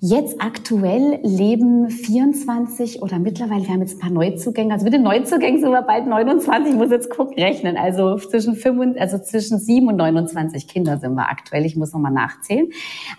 Jetzt 0.00 0.40
aktuell 0.40 1.20
leben 1.22 1.90
24 1.90 3.02
oder 3.02 3.18
mittlerweile, 3.18 3.62
wir 3.62 3.74
haben 3.74 3.82
jetzt 3.82 3.96
ein 3.96 3.98
paar 4.00 4.10
Neuzugänge. 4.10 4.72
Also 4.72 4.84
mit 4.84 4.94
den 4.94 5.02
Neuzugängen 5.02 5.60
sind 5.60 5.70
wir 5.70 5.82
bald 5.82 6.06
29. 6.06 6.72
Ich 6.72 6.78
muss 6.78 6.90
jetzt 6.90 7.10
gucken, 7.10 7.34
rechnen. 7.34 7.76
Also 7.76 8.16
zwischen, 8.16 8.56
5, 8.56 8.98
also 8.98 9.18
zwischen 9.18 9.58
7 9.58 9.86
und 9.86 9.96
29 9.96 10.66
Kinder 10.66 10.98
sind 10.98 11.14
wir 11.14 11.28
aktuell. 11.28 11.66
Ich 11.66 11.76
muss 11.76 11.92
nochmal 11.92 12.12
nachzählen. 12.12 12.68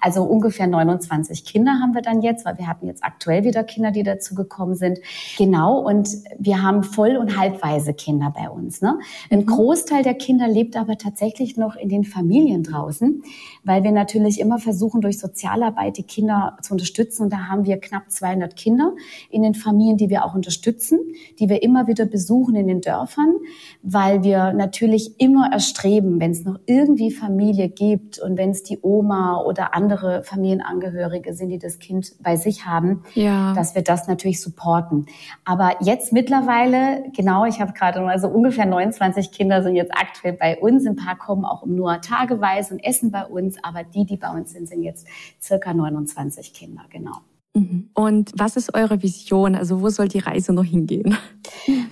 Also 0.01 0.23
ungefähr 0.23 0.65
29 0.65 1.45
Kinder 1.45 1.73
haben 1.79 1.93
wir 1.93 2.01
dann 2.01 2.21
jetzt, 2.21 2.45
weil 2.45 2.57
wir 2.57 2.67
hatten 2.67 2.87
jetzt 2.87 3.03
aktuell 3.03 3.43
wieder 3.43 3.63
Kinder, 3.63 3.91
die 3.91 4.03
dazu 4.03 4.33
gekommen 4.33 4.73
sind. 4.73 4.99
Genau. 5.37 5.79
Und 5.79 6.09
wir 6.39 6.63
haben 6.63 6.81
voll- 6.81 7.17
und 7.17 7.37
halbweise 7.37 7.93
Kinder 7.93 8.33
bei 8.35 8.49
uns. 8.49 8.81
Ne? 8.81 8.97
Ein 9.29 9.41
mhm. 9.41 9.45
Großteil 9.45 10.01
der 10.01 10.15
Kinder 10.15 10.47
lebt 10.47 10.75
aber 10.75 10.97
tatsächlich 10.97 11.55
noch 11.55 11.75
in 11.75 11.89
den 11.89 12.03
Familien 12.03 12.63
draußen 12.63 13.21
weil 13.63 13.83
wir 13.83 13.91
natürlich 13.91 14.39
immer 14.39 14.59
versuchen, 14.59 15.01
durch 15.01 15.19
Sozialarbeit 15.19 15.97
die 15.97 16.03
Kinder 16.03 16.57
zu 16.61 16.73
unterstützen. 16.73 17.23
Und 17.23 17.33
da 17.33 17.47
haben 17.49 17.65
wir 17.65 17.79
knapp 17.79 18.09
200 18.09 18.55
Kinder 18.55 18.93
in 19.29 19.43
den 19.43 19.53
Familien, 19.53 19.97
die 19.97 20.09
wir 20.09 20.25
auch 20.25 20.35
unterstützen, 20.35 20.99
die 21.39 21.49
wir 21.49 21.63
immer 21.63 21.87
wieder 21.87 22.05
besuchen 22.05 22.55
in 22.55 22.67
den 22.67 22.81
Dörfern, 22.81 23.35
weil 23.81 24.23
wir 24.23 24.53
natürlich 24.53 25.19
immer 25.19 25.51
erstreben, 25.51 26.19
wenn 26.19 26.31
es 26.31 26.43
noch 26.43 26.59
irgendwie 26.65 27.11
Familie 27.11 27.69
gibt 27.69 28.19
und 28.19 28.37
wenn 28.37 28.51
es 28.51 28.63
die 28.63 28.79
Oma 28.81 29.41
oder 29.41 29.73
andere 29.75 30.23
Familienangehörige 30.23 31.33
sind, 31.33 31.49
die 31.49 31.59
das 31.59 31.79
Kind 31.79 32.15
bei 32.21 32.35
sich 32.35 32.65
haben, 32.65 33.03
ja. 33.13 33.53
dass 33.53 33.75
wir 33.75 33.81
das 33.81 34.07
natürlich 34.07 34.41
supporten. 34.41 35.05
Aber 35.45 35.75
jetzt 35.81 36.13
mittlerweile, 36.13 37.03
genau, 37.15 37.45
ich 37.45 37.59
habe 37.59 37.73
gerade 37.73 38.01
mal 38.01 38.19
so 38.19 38.27
ungefähr 38.27 38.65
29 38.65 39.31
Kinder 39.31 39.63
sind 39.63 39.75
jetzt 39.75 39.91
aktuell 39.93 40.33
bei 40.33 40.57
uns. 40.59 40.85
Ein 40.85 40.95
paar 40.95 41.17
kommen 41.17 41.45
auch 41.45 41.65
nur 41.65 42.01
tageweise 42.01 42.73
und 42.73 42.79
essen 42.79 43.11
bei 43.11 43.25
uns, 43.25 43.32
aber 43.61 43.83
die, 43.83 44.05
die 44.05 44.17
bei 44.17 44.29
uns 44.29 44.51
sind, 44.51 44.67
sind 44.67 44.83
jetzt 44.83 45.07
circa 45.41 45.73
29 45.73 46.53
Kinder, 46.53 46.83
genau. 46.89 47.19
Mhm. 47.55 47.89
Und 47.93 48.31
was 48.35 48.55
ist 48.55 48.73
eure 48.73 49.01
Vision? 49.03 49.55
Also 49.55 49.81
wo 49.81 49.89
soll 49.89 50.07
die 50.07 50.19
Reise 50.19 50.53
noch 50.53 50.63
hingehen? 50.63 51.15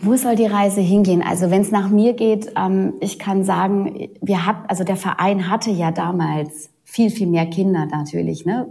Wo 0.02 0.16
soll 0.16 0.36
die 0.36 0.48
Reise 0.48 0.82
hingehen? 0.82 1.22
Also 1.22 1.52
wenn 1.52 1.62
es 1.62 1.72
nach 1.72 1.90
mir 1.90 2.14
geht, 2.14 2.52
ähm, 2.58 2.94
ich 3.00 3.20
kann 3.20 3.44
sagen, 3.44 4.10
wir 4.20 4.46
hat, 4.46 4.58
also 4.68 4.84
der 4.84 4.96
Verein 4.96 5.50
hatte 5.50 5.70
ja 5.70 5.92
damals 5.92 6.72
viel, 6.92 7.10
viel 7.10 7.28
mehr 7.28 7.46
Kinder 7.46 7.86
natürlich, 7.86 8.46
ne? 8.46 8.68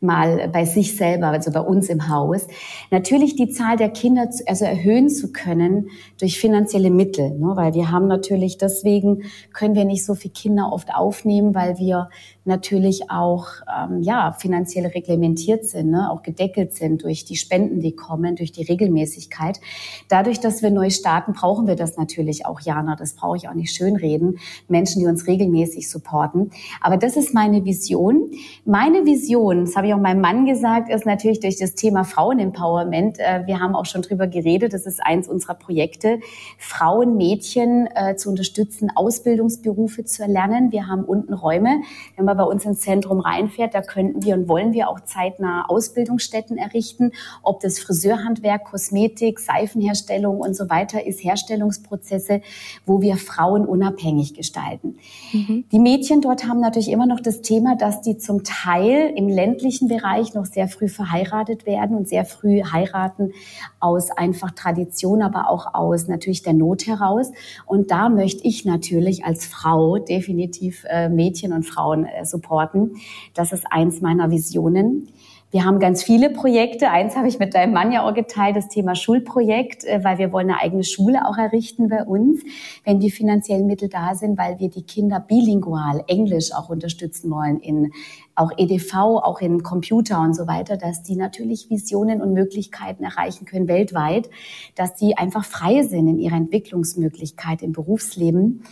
mal 0.00 0.48
bei 0.48 0.64
sich 0.64 0.96
selber, 0.96 1.28
also 1.28 1.52
bei 1.52 1.60
uns 1.60 1.88
im 1.88 2.08
Haus. 2.08 2.48
Natürlich 2.90 3.36
die 3.36 3.50
Zahl 3.50 3.76
der 3.76 3.90
Kinder 3.90 4.30
zu, 4.30 4.42
also 4.48 4.64
erhöhen 4.64 5.08
zu 5.08 5.30
können 5.30 5.88
durch 6.18 6.40
finanzielle 6.40 6.90
Mittel, 6.90 7.38
ne? 7.38 7.52
weil 7.54 7.74
wir 7.74 7.92
haben 7.92 8.08
natürlich 8.08 8.58
deswegen 8.58 9.22
können 9.52 9.76
wir 9.76 9.84
nicht 9.84 10.04
so 10.04 10.16
viele 10.16 10.32
Kinder 10.32 10.72
oft 10.72 10.92
aufnehmen, 10.92 11.54
weil 11.54 11.78
wir 11.78 12.10
natürlich 12.44 13.10
auch 13.10 13.46
ähm, 13.68 14.02
ja 14.02 14.32
finanziell 14.32 14.86
reglementiert 14.86 15.64
sind, 15.64 15.90
ne? 15.90 16.10
auch 16.10 16.22
gedeckelt 16.22 16.72
sind 16.74 17.04
durch 17.04 17.24
die 17.24 17.36
Spenden, 17.36 17.80
die 17.80 17.94
kommen, 17.94 18.34
durch 18.34 18.50
die 18.50 18.64
Regelmäßigkeit. 18.64 19.60
Dadurch, 20.08 20.40
dass 20.40 20.62
wir 20.62 20.70
neu 20.70 20.90
starten, 20.90 21.34
brauchen 21.34 21.66
wir 21.68 21.76
das 21.76 21.96
natürlich 21.96 22.44
auch, 22.44 22.60
Jana. 22.60 22.96
Das 22.96 23.14
brauche 23.14 23.36
ich 23.36 23.48
auch 23.48 23.54
nicht 23.54 23.72
schönreden. 23.72 24.38
Menschen, 24.68 25.00
die 25.00 25.06
uns 25.06 25.26
regelmäßig 25.26 25.88
supporten. 25.88 26.50
Aber 26.80 26.96
das 26.96 27.16
ist 27.16 27.32
meine 27.32 27.64
Vision. 27.64 28.30
Meine 28.64 29.04
Vision, 29.04 29.64
das 29.64 29.76
habe 29.76 29.86
ich 29.86 29.94
auch 29.94 30.00
meinem 30.00 30.20
Mann 30.20 30.44
gesagt, 30.44 30.90
ist 30.90 31.06
natürlich 31.06 31.40
durch 31.40 31.56
das 31.56 31.74
Thema 31.74 32.04
Frauenempowerment. 32.04 33.20
Äh, 33.20 33.46
wir 33.46 33.60
haben 33.60 33.76
auch 33.76 33.86
schon 33.86 34.02
drüber 34.02 34.26
geredet. 34.26 34.72
Das 34.72 34.86
ist 34.86 35.00
eins 35.04 35.28
unserer 35.28 35.54
Projekte, 35.54 36.18
Frauen, 36.58 37.16
Mädchen 37.16 37.88
äh, 37.94 38.16
zu 38.16 38.30
unterstützen, 38.30 38.90
Ausbildungsberufe 38.94 40.04
zu 40.04 40.22
erlernen. 40.22 40.72
Wir 40.72 40.88
haben 40.88 41.04
unten 41.04 41.34
Räume. 41.34 41.82
Wir 42.16 42.31
man 42.36 42.46
bei 42.46 42.50
uns 42.50 42.64
ins 42.64 42.80
Zentrum 42.80 43.20
reinfährt, 43.20 43.74
da 43.74 43.82
könnten 43.82 44.22
wir 44.22 44.34
und 44.34 44.48
wollen 44.48 44.72
wir 44.72 44.88
auch 44.88 45.00
zeitnah 45.00 45.64
Ausbildungsstätten 45.68 46.56
errichten, 46.56 47.12
ob 47.42 47.60
das 47.60 47.78
Friseurhandwerk, 47.78 48.64
Kosmetik, 48.64 49.40
Seifenherstellung 49.40 50.40
und 50.40 50.56
so 50.56 50.68
weiter 50.70 51.06
ist, 51.06 51.22
Herstellungsprozesse, 51.22 52.40
wo 52.86 53.00
wir 53.00 53.16
Frauen 53.16 53.66
unabhängig 53.66 54.34
gestalten. 54.34 54.96
Mhm. 55.32 55.64
Die 55.70 55.78
Mädchen 55.78 56.20
dort 56.20 56.46
haben 56.46 56.60
natürlich 56.60 56.90
immer 56.90 57.06
noch 57.06 57.20
das 57.20 57.42
Thema, 57.42 57.76
dass 57.76 58.00
die 58.00 58.16
zum 58.16 58.44
Teil 58.44 59.12
im 59.16 59.28
ländlichen 59.28 59.88
Bereich 59.88 60.34
noch 60.34 60.46
sehr 60.46 60.68
früh 60.68 60.88
verheiratet 60.88 61.66
werden 61.66 61.96
und 61.96 62.08
sehr 62.08 62.24
früh 62.24 62.62
heiraten 62.62 63.32
aus 63.80 64.10
einfach 64.10 64.52
Tradition, 64.52 65.22
aber 65.22 65.50
auch 65.50 65.74
aus 65.74 66.08
natürlich 66.08 66.42
der 66.42 66.54
Not 66.54 66.86
heraus. 66.86 67.30
Und 67.66 67.90
da 67.90 68.08
möchte 68.08 68.46
ich 68.46 68.64
natürlich 68.64 69.24
als 69.24 69.46
Frau 69.46 69.98
definitiv 69.98 70.84
äh, 70.88 71.08
Mädchen 71.08 71.52
und 71.52 71.64
Frauen 71.64 72.04
äh, 72.04 72.21
supporten. 72.26 72.96
Das 73.34 73.52
ist 73.52 73.66
eins 73.70 74.00
meiner 74.00 74.30
Visionen. 74.30 75.08
Wir 75.52 75.66
haben 75.66 75.80
ganz 75.80 76.02
viele 76.02 76.30
Projekte. 76.30 76.88
Eins 76.88 77.14
habe 77.14 77.28
ich 77.28 77.38
mit 77.38 77.54
deinem 77.54 77.74
Mann 77.74 77.92
ja 77.92 78.08
auch 78.08 78.14
geteilt, 78.14 78.56
das 78.56 78.68
Thema 78.68 78.94
Schulprojekt, 78.94 79.84
äh, 79.84 80.02
weil 80.02 80.16
wir 80.16 80.32
wollen 80.32 80.48
eine 80.48 80.60
eigene 80.60 80.82
Schule 80.82 81.28
auch 81.28 81.36
errichten 81.36 81.90
bei 81.90 82.04
uns, 82.04 82.40
wenn 82.86 83.00
die 83.00 83.10
finanziellen 83.10 83.66
Mittel 83.66 83.90
da 83.90 84.14
sind, 84.14 84.38
weil 84.38 84.58
wir 84.60 84.70
die 84.70 84.82
Kinder 84.82 85.20
bilingual 85.20 86.04
Englisch 86.06 86.54
auch 86.54 86.70
unterstützen 86.70 87.30
wollen 87.30 87.60
in 87.60 87.92
auch 88.34 88.50
EDV, 88.56 88.94
auch 88.94 89.42
in 89.42 89.62
Computer 89.62 90.22
und 90.22 90.34
so 90.34 90.46
weiter, 90.46 90.78
dass 90.78 91.02
die 91.02 91.16
natürlich 91.16 91.68
Visionen 91.68 92.22
und 92.22 92.32
Möglichkeiten 92.32 93.04
erreichen 93.04 93.44
können 93.44 93.68
weltweit, 93.68 94.30
dass 94.74 94.94
die 94.94 95.18
einfach 95.18 95.44
frei 95.44 95.82
sind 95.82 96.08
in 96.08 96.18
ihrer 96.18 96.36
Entwicklungsmöglichkeit 96.36 97.60
im 97.60 97.72
Berufsleben 97.72 98.64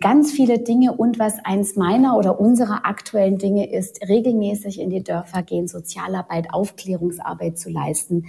ganz 0.00 0.32
viele 0.32 0.58
Dinge 0.58 0.92
und 0.92 1.18
was 1.18 1.44
eins 1.44 1.76
meiner 1.76 2.16
oder 2.16 2.40
unserer 2.40 2.86
aktuellen 2.86 3.38
Dinge 3.38 3.70
ist, 3.72 4.06
regelmäßig 4.08 4.80
in 4.80 4.90
die 4.90 5.02
Dörfer 5.02 5.42
gehen, 5.42 5.68
Sozialarbeit, 5.68 6.52
Aufklärungsarbeit 6.52 7.58
zu 7.58 7.70
leisten, 7.70 8.26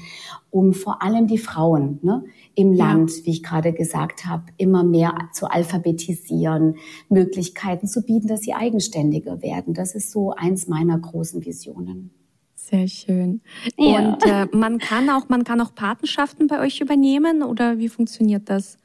um 0.50 0.74
vor 0.74 1.02
allem 1.02 1.28
die 1.28 1.38
Frauen 1.38 2.00
ne, 2.02 2.24
im 2.56 2.74
ja. 2.74 2.88
Land, 2.88 3.12
wie 3.26 3.32
ich 3.32 3.44
gerade 3.44 3.74
gesagt 3.74 4.26
habe, 4.26 4.46
immer 4.58 4.84
mehr 4.84 5.14
zu 5.34 5.48
alphabetisieren, 5.48 6.76
Möglichkeiten 7.10 7.88
zu 7.88 8.04
bieten, 8.04 8.28
dass 8.28 8.42
sie 8.42 8.54
eigenständiger 8.54 9.42
werden. 9.42 9.74
Das 9.74 9.96
ist 9.96 10.12
so 10.12 10.32
eins 10.32 10.68
meiner 10.68 10.98
großen 10.98 11.46
Visionen. 11.46 12.12
Sehr 12.56 12.88
schön. 12.88 13.42
Ja. 13.78 14.00
Und 14.00 14.26
äh, 14.26 14.48
man 14.52 14.78
kann 14.78 15.10
auch, 15.10 15.30
man 15.30 15.44
kann 15.46 15.62
auch 15.62 15.74
Patenschaften 15.74 16.48
bei 16.48 16.60
euch 16.60 16.82
übernehmen 16.82 17.42
oder 17.42 17.78
wie 17.78 17.88
funktioniert 17.88 18.50
das? 18.50 18.78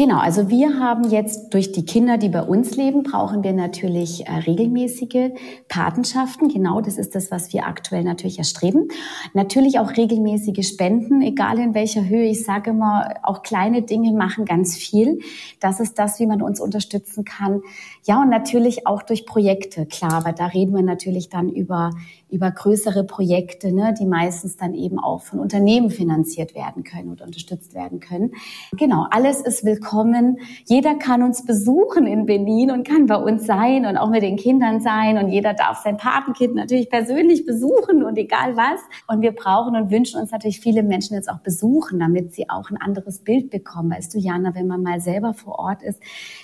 Genau, 0.00 0.16
also 0.16 0.48
wir 0.48 0.78
haben 0.78 1.10
jetzt 1.10 1.52
durch 1.52 1.72
die 1.72 1.84
Kinder, 1.84 2.16
die 2.16 2.30
bei 2.30 2.40
uns 2.40 2.74
leben, 2.74 3.02
brauchen 3.02 3.44
wir 3.44 3.52
natürlich 3.52 4.26
äh, 4.26 4.32
regelmäßige 4.32 5.32
Patenschaften. 5.68 6.48
Genau, 6.48 6.80
das 6.80 6.96
ist 6.96 7.14
das, 7.14 7.30
was 7.30 7.52
wir 7.52 7.66
aktuell 7.66 8.02
natürlich 8.02 8.38
erstreben. 8.38 8.88
Natürlich 9.34 9.78
auch 9.78 9.98
regelmäßige 9.98 10.66
Spenden, 10.66 11.20
egal 11.20 11.58
in 11.58 11.74
welcher 11.74 12.08
Höhe. 12.08 12.30
Ich 12.30 12.46
sage 12.46 12.70
immer, 12.70 13.12
auch 13.22 13.42
kleine 13.42 13.82
Dinge 13.82 14.14
machen 14.14 14.46
ganz 14.46 14.74
viel. 14.74 15.18
Das 15.60 15.80
ist 15.80 15.98
das, 15.98 16.18
wie 16.18 16.26
man 16.26 16.40
uns 16.40 16.62
unterstützen 16.62 17.26
kann. 17.26 17.60
Ja, 18.04 18.22
und 18.22 18.30
natürlich 18.30 18.86
auch 18.86 19.02
durch 19.02 19.26
Projekte, 19.26 19.86
klar, 19.86 20.14
aber 20.14 20.32
da 20.32 20.46
reden 20.46 20.74
wir 20.74 20.82
natürlich 20.82 21.28
dann 21.28 21.50
über 21.50 21.90
über 22.30 22.50
größere 22.50 23.04
Projekte, 23.04 23.72
ne, 23.72 23.94
die 23.98 24.06
meistens 24.06 24.56
dann 24.56 24.74
eben 24.74 24.98
auch 24.98 25.22
von 25.22 25.40
Unternehmen 25.40 25.90
finanziert 25.90 26.54
werden 26.54 26.84
können 26.84 27.10
oder 27.10 27.24
unterstützt 27.24 27.74
werden 27.74 28.00
können. 28.00 28.32
Genau, 28.76 29.06
alles 29.10 29.40
ist 29.40 29.64
willkommen. 29.64 30.38
Jeder 30.66 30.94
kann 30.94 31.22
uns 31.22 31.44
besuchen 31.44 32.06
in 32.06 32.26
Berlin 32.26 32.70
und 32.70 32.86
kann 32.86 33.06
bei 33.06 33.16
uns 33.16 33.46
sein 33.46 33.86
und 33.86 33.96
auch 33.96 34.10
mit 34.10 34.22
den 34.22 34.36
Kindern 34.36 34.80
sein 34.80 35.18
und 35.18 35.28
jeder 35.28 35.54
darf 35.54 35.82
sein 35.82 35.96
Patenkind 35.96 36.54
natürlich 36.54 36.88
persönlich 36.88 37.46
besuchen 37.46 38.04
und 38.04 38.16
egal 38.16 38.56
was. 38.56 38.80
Und 39.08 39.22
wir 39.22 39.32
brauchen 39.32 39.76
und 39.76 39.90
wünschen 39.90 40.20
uns 40.20 40.30
natürlich 40.30 40.60
viele 40.60 40.82
Menschen 40.82 41.14
jetzt 41.14 41.28
auch 41.28 41.40
besuchen, 41.40 41.98
damit 41.98 42.34
sie 42.34 42.48
auch 42.48 42.70
ein 42.70 42.76
anderes 42.76 43.20
Bild 43.20 43.50
bekommen. 43.50 43.90
Weißt 43.90 44.14
du, 44.14 44.18
Jana, 44.18 44.54
wenn 44.54 44.66
man 44.66 44.82
mal 44.82 45.00
selber 45.00 45.34
vor 45.34 45.58
Ort 45.58 45.82
ist, 45.82 46.00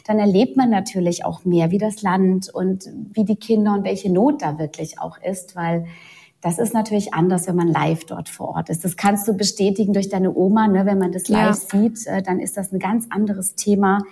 dann 0.07 0.19
erlebt 0.19 0.57
man 0.57 0.71
natürlich 0.71 1.25
auch 1.25 1.45
mehr, 1.47 1.71
wie 1.71 1.79
das 1.79 2.03
Land 2.03 2.49
und 2.53 2.85
wie 3.13 3.25
die 3.25 3.37
Kinder 3.37 3.73
und 3.75 3.85
welche 3.85 4.13
Not 4.13 4.43
da 4.43 4.59
wirklich 4.59 5.01
auch 5.01 5.19
ist, 5.23 5.57
weil 5.57 5.87
das 6.43 6.59
ist 6.59 6.75
natürlich 6.75 7.15
anders, 7.15 7.49
wenn 7.49 7.57
man 7.57 7.69
live 7.69 8.05
dort 8.05 8.29
vor 8.29 8.51
Ort 8.51 8.69
ist. 8.69 8.85
Das 8.85 8.97
kannst 8.97 9.27
du 9.27 9.33
bestätigen 9.33 9.93
durch 9.93 10.09
deine 10.09 10.35
Oma, 10.35 10.69
ne? 10.69 10.87
wenn 10.87 10.99
man 10.99 11.11
das 11.11 11.29
live 11.29 11.57
ja. 11.73 11.81
sieht, 11.81 12.07
äh, 12.07 12.23
dann 12.23 12.39
ist 12.39 12.57
das 12.57 12.73
ein 12.73 12.79
ganz 12.79 13.07
anderes 13.11 13.55
Thema 13.55 14.03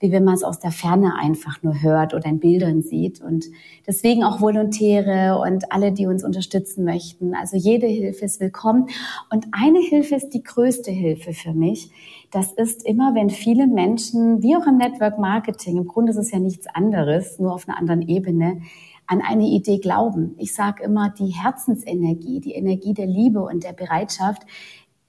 wie 0.00 0.12
wenn 0.12 0.24
man 0.24 0.34
es 0.34 0.44
aus 0.44 0.60
der 0.60 0.70
Ferne 0.70 1.14
einfach 1.16 1.62
nur 1.62 1.82
hört 1.82 2.14
oder 2.14 2.26
in 2.26 2.38
Bildern 2.38 2.82
sieht. 2.82 3.20
Und 3.20 3.46
deswegen 3.86 4.24
auch 4.24 4.40
Volontäre 4.40 5.40
und 5.40 5.72
alle, 5.72 5.92
die 5.92 6.06
uns 6.06 6.24
unterstützen 6.24 6.84
möchten. 6.84 7.34
Also 7.34 7.56
jede 7.56 7.86
Hilfe 7.86 8.24
ist 8.24 8.40
willkommen. 8.40 8.88
Und 9.30 9.46
eine 9.52 9.80
Hilfe 9.80 10.14
ist 10.14 10.30
die 10.30 10.42
größte 10.42 10.90
Hilfe 10.90 11.32
für 11.32 11.52
mich. 11.52 11.90
Das 12.30 12.52
ist 12.52 12.86
immer, 12.86 13.14
wenn 13.14 13.30
viele 13.30 13.66
Menschen, 13.66 14.42
wie 14.42 14.56
auch 14.56 14.66
im 14.66 14.76
Network 14.76 15.18
Marketing, 15.18 15.78
im 15.78 15.86
Grunde 15.86 16.10
ist 16.10 16.18
es 16.18 16.30
ja 16.30 16.38
nichts 16.38 16.66
anderes, 16.66 17.38
nur 17.38 17.54
auf 17.54 17.68
einer 17.68 17.78
anderen 17.78 18.02
Ebene, 18.02 18.60
an 19.06 19.22
eine 19.22 19.46
Idee 19.46 19.78
glauben. 19.78 20.34
Ich 20.36 20.54
sage 20.54 20.84
immer, 20.84 21.08
die 21.08 21.28
Herzensenergie, 21.30 22.40
die 22.40 22.52
Energie 22.52 22.92
der 22.92 23.06
Liebe 23.06 23.40
und 23.40 23.64
der 23.64 23.72
Bereitschaft, 23.72 24.42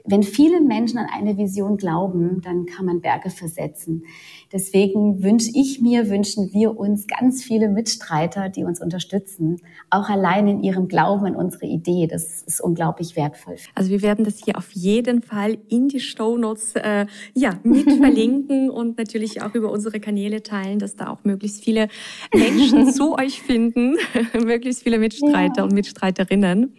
wenn 0.06 0.24
viele 0.24 0.62
Menschen 0.62 0.98
an 0.98 1.08
eine 1.14 1.38
Vision 1.38 1.78
glauben, 1.78 2.42
dann 2.42 2.66
kann 2.66 2.86
man 2.86 3.02
Berge 3.02 3.30
versetzen. 3.30 4.06
Deswegen 4.52 5.22
wünsche 5.22 5.52
ich 5.54 5.80
mir, 5.80 6.10
wünschen 6.10 6.52
wir 6.54 6.78
uns 6.78 7.06
ganz 7.08 7.44
viele 7.44 7.70
Mitstreiter, 7.70 8.50
die 8.50 8.64
uns 8.64 8.82
unterstützen, 8.82 9.62
auch 9.90 10.10
allein 10.10 10.48
in 10.48 10.64
ihrem 10.64 10.88
Glauben 10.88 11.26
an 11.26 11.36
unsere 11.36 11.68
Idee. 11.68 12.08
Das 12.08 12.42
ist 12.42 12.60
unglaublich 12.60 13.16
wertvoll. 13.16 13.58
Also 13.76 13.92
wir 13.92 14.02
werden 14.02 14.26
das 14.26 14.44
hier 14.44 14.58
auf 14.58 14.72
jeden 14.72 15.22
Fall 15.22 15.58
in 15.70 15.88
die 15.88 16.00
Show 16.00 16.38
Notes 16.38 16.76
äh, 16.76 17.06
ja, 17.36 17.60
mit 17.64 17.92
verlinken 17.98 18.70
und 18.70 18.98
natürlich 18.98 19.42
auch 19.42 19.54
über 19.54 19.72
unsere 19.72 20.00
Kanäle 20.00 20.42
teilen, 20.42 20.80
dass 20.80 20.96
da 20.96 21.10
auch 21.10 21.24
möglichst 21.24 21.64
viele 21.64 21.88
Menschen 22.34 22.92
zu 22.92 23.16
euch 23.18 23.42
finden, 23.42 23.98
möglichst 24.34 24.84
viele 24.84 24.98
Mitstreiter 24.98 25.58
ja. 25.58 25.64
und 25.64 25.74
Mitstreiterinnen. 25.74 26.74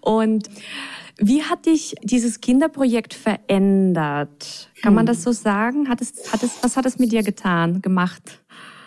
Und 0.00 0.48
wie 1.20 1.42
hat 1.42 1.66
dich 1.66 1.94
dieses 2.02 2.40
Kinderprojekt 2.40 3.14
verändert? 3.14 4.70
Kann 4.82 4.94
man 4.94 5.02
hm. 5.02 5.06
das 5.06 5.22
so 5.22 5.32
sagen? 5.32 5.88
Hat 5.88 6.00
es, 6.00 6.32
hat 6.32 6.42
es, 6.42 6.62
was 6.62 6.76
hat 6.76 6.86
es 6.86 6.98
mit 6.98 7.12
dir 7.12 7.22
getan, 7.22 7.82
gemacht? 7.82 8.40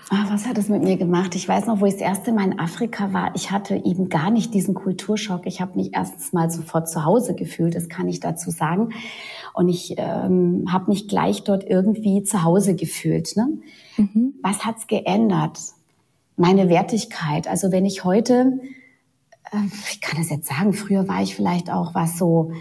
Ach, 0.10 0.32
was 0.32 0.46
hat 0.46 0.58
es 0.58 0.68
mit 0.68 0.84
mir 0.84 0.98
gemacht? 0.98 1.34
Ich 1.36 1.48
weiß 1.48 1.66
noch, 1.66 1.80
wo 1.80 1.86
ich 1.86 1.94
das 1.94 2.02
erste 2.02 2.32
Mal 2.34 2.46
in 2.46 2.60
Afrika 2.60 3.14
war. 3.14 3.32
Ich 3.36 3.52
hatte 3.52 3.76
eben 3.76 4.10
gar 4.10 4.32
nicht 4.32 4.54
diesen 4.54 4.74
Kulturschock. 4.74 5.46
Ich 5.46 5.62
habe 5.62 5.78
mich 5.78 5.92
erstens 5.94 6.34
mal 6.34 6.52
sofort 6.52 6.90
zu 6.90 7.06
Hause 7.06 7.36
gefühlt, 7.36 7.76
das 7.76 7.88
kann 7.88 8.08
ich 8.08 8.20
dazu 8.20 8.52
sagen. 8.52 8.90
Und 9.54 9.70
ich 9.70 9.96
ähm, 9.98 10.66
habe 10.72 10.92
mich 10.92 11.08
gleich 11.08 11.44
dort 11.44 11.64
irgendwie 11.64 12.24
zu 12.24 12.44
Hause 12.44 12.76
gefühlt. 12.76 13.36
Ne? 13.38 13.48
Mhm. 13.98 14.34
Was 14.42 14.66
hat's 14.66 14.88
geändert? 14.88 15.58
Meine 16.36 16.68
Wertigkeit. 16.68 17.48
Also 17.48 17.72
wenn 17.72 17.86
ich 17.86 18.04
heute 18.04 18.60
ich 19.90 20.02
kann 20.02 20.20
das 20.20 20.30
jetzt 20.30 20.48
sagen, 20.48 20.74
früher 20.74 21.08
war 21.08 21.22
ich 21.22 21.36
vielleicht 21.36 21.72
auch 21.72 21.94
was 21.94 22.18
so 22.18 22.52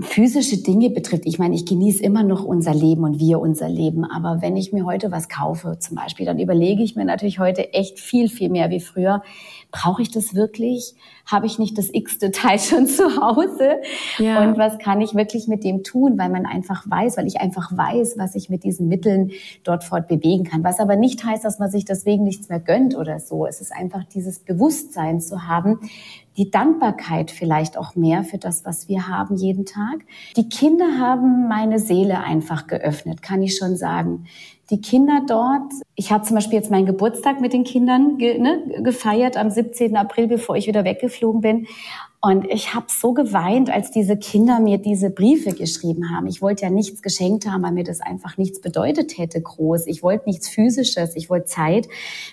physische 0.00 0.58
Dinge 0.58 0.90
betrifft. 0.90 1.22
Ich 1.26 1.38
meine, 1.38 1.54
ich 1.54 1.64
genieße 1.64 2.02
immer 2.02 2.22
noch 2.22 2.44
unser 2.44 2.74
Leben 2.74 3.04
und 3.04 3.18
wir 3.18 3.40
unser 3.40 3.68
Leben. 3.68 4.04
Aber 4.04 4.42
wenn 4.42 4.56
ich 4.56 4.72
mir 4.72 4.84
heute 4.84 5.10
was 5.10 5.28
kaufe, 5.28 5.78
zum 5.78 5.96
Beispiel, 5.96 6.26
dann 6.26 6.38
überlege 6.38 6.82
ich 6.82 6.96
mir 6.96 7.04
natürlich 7.04 7.38
heute 7.38 7.72
echt 7.72 8.00
viel, 8.00 8.28
viel 8.28 8.50
mehr 8.50 8.68
wie 8.70 8.80
früher. 8.80 9.22
Brauche 9.70 10.02
ich 10.02 10.10
das 10.10 10.34
wirklich? 10.34 10.94
Habe 11.24 11.46
ich 11.46 11.58
nicht 11.58 11.78
das 11.78 11.88
x-te 11.92 12.30
Teil 12.30 12.58
schon 12.58 12.86
zu 12.86 13.04
Hause? 13.22 13.76
Ja. 14.18 14.46
Und 14.46 14.58
was 14.58 14.78
kann 14.78 15.00
ich 15.00 15.14
wirklich 15.14 15.48
mit 15.48 15.64
dem 15.64 15.82
tun? 15.82 16.18
Weil 16.18 16.30
man 16.30 16.46
einfach 16.46 16.84
weiß, 16.88 17.16
weil 17.16 17.26
ich 17.26 17.40
einfach 17.40 17.74
weiß, 17.74 18.16
was 18.18 18.34
ich 18.34 18.50
mit 18.50 18.64
diesen 18.64 18.88
Mitteln 18.88 19.30
dort 19.62 19.84
fort 19.84 20.08
bewegen 20.08 20.44
kann. 20.44 20.64
Was 20.64 20.80
aber 20.80 20.96
nicht 20.96 21.24
heißt, 21.24 21.44
dass 21.44 21.58
man 21.58 21.70
sich 21.70 21.84
deswegen 21.84 22.24
nichts 22.24 22.48
mehr 22.48 22.60
gönnt 22.60 22.96
oder 22.96 23.20
so. 23.20 23.46
Es 23.46 23.60
ist 23.60 23.72
einfach 23.72 24.04
dieses 24.04 24.40
Bewusstsein 24.40 25.20
zu 25.20 25.46
haben, 25.46 25.78
die 26.36 26.50
Dankbarkeit 26.50 27.30
vielleicht 27.30 27.76
auch 27.76 27.94
mehr 27.94 28.24
für 28.24 28.38
das, 28.38 28.64
was 28.64 28.88
wir 28.88 29.08
haben 29.08 29.36
jeden 29.36 29.64
Tag. 29.64 30.00
Die 30.36 30.48
Kinder 30.48 30.98
haben 30.98 31.48
meine 31.48 31.78
Seele 31.78 32.20
einfach 32.20 32.66
geöffnet, 32.66 33.22
kann 33.22 33.42
ich 33.42 33.56
schon 33.56 33.76
sagen. 33.76 34.26
Die 34.70 34.80
Kinder 34.80 35.22
dort, 35.26 35.72
ich 35.94 36.10
habe 36.10 36.24
zum 36.24 36.34
Beispiel 36.34 36.58
jetzt 36.58 36.72
meinen 36.72 36.86
Geburtstag 36.86 37.40
mit 37.40 37.52
den 37.52 37.62
Kindern 37.62 38.18
ge, 38.18 38.38
ne, 38.38 38.82
gefeiert 38.82 39.36
am 39.36 39.48
17. 39.48 39.96
April, 39.96 40.26
bevor 40.26 40.56
ich 40.56 40.66
wieder 40.66 40.84
weggeflogen 40.84 41.40
bin. 41.40 41.66
Und 42.20 42.44
ich 42.46 42.74
habe 42.74 42.86
so 42.88 43.12
geweint, 43.12 43.70
als 43.70 43.92
diese 43.92 44.16
Kinder 44.16 44.58
mir 44.58 44.78
diese 44.78 45.10
Briefe 45.10 45.52
geschrieben 45.52 46.10
haben. 46.10 46.26
Ich 46.26 46.42
wollte 46.42 46.62
ja 46.62 46.70
nichts 46.70 47.00
geschenkt 47.00 47.48
haben, 47.48 47.62
weil 47.62 47.72
mir 47.72 47.84
das 47.84 48.00
einfach 48.00 48.36
nichts 48.36 48.60
bedeutet 48.60 49.16
hätte 49.16 49.40
groß. 49.40 49.86
Ich 49.86 50.02
wollte 50.02 50.28
nichts 50.28 50.48
Physisches. 50.48 51.14
Ich 51.14 51.30
wollte 51.30 51.46
Zeit 51.46 51.86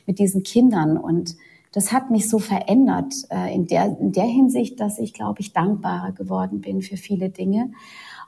mit 0.08 0.18
diesen 0.18 0.42
Kindern. 0.42 0.98
Und 0.98 1.36
das 1.74 1.92
hat 1.92 2.12
mich 2.12 2.30
so 2.30 2.40
verändert 2.40 3.14
äh, 3.30 3.54
in, 3.54 3.68
der, 3.68 3.98
in 4.00 4.12
der 4.14 4.26
Hinsicht, 4.26 4.80
dass 4.80 5.00
ich, 5.00 5.14
glaube 5.14 5.42
ich, 5.42 5.54
dankbarer 5.54 6.14
geworden 6.14 6.62
bin 6.62 6.82
für 6.82 6.98
viele 6.98 7.30
Dinge. 7.30 7.72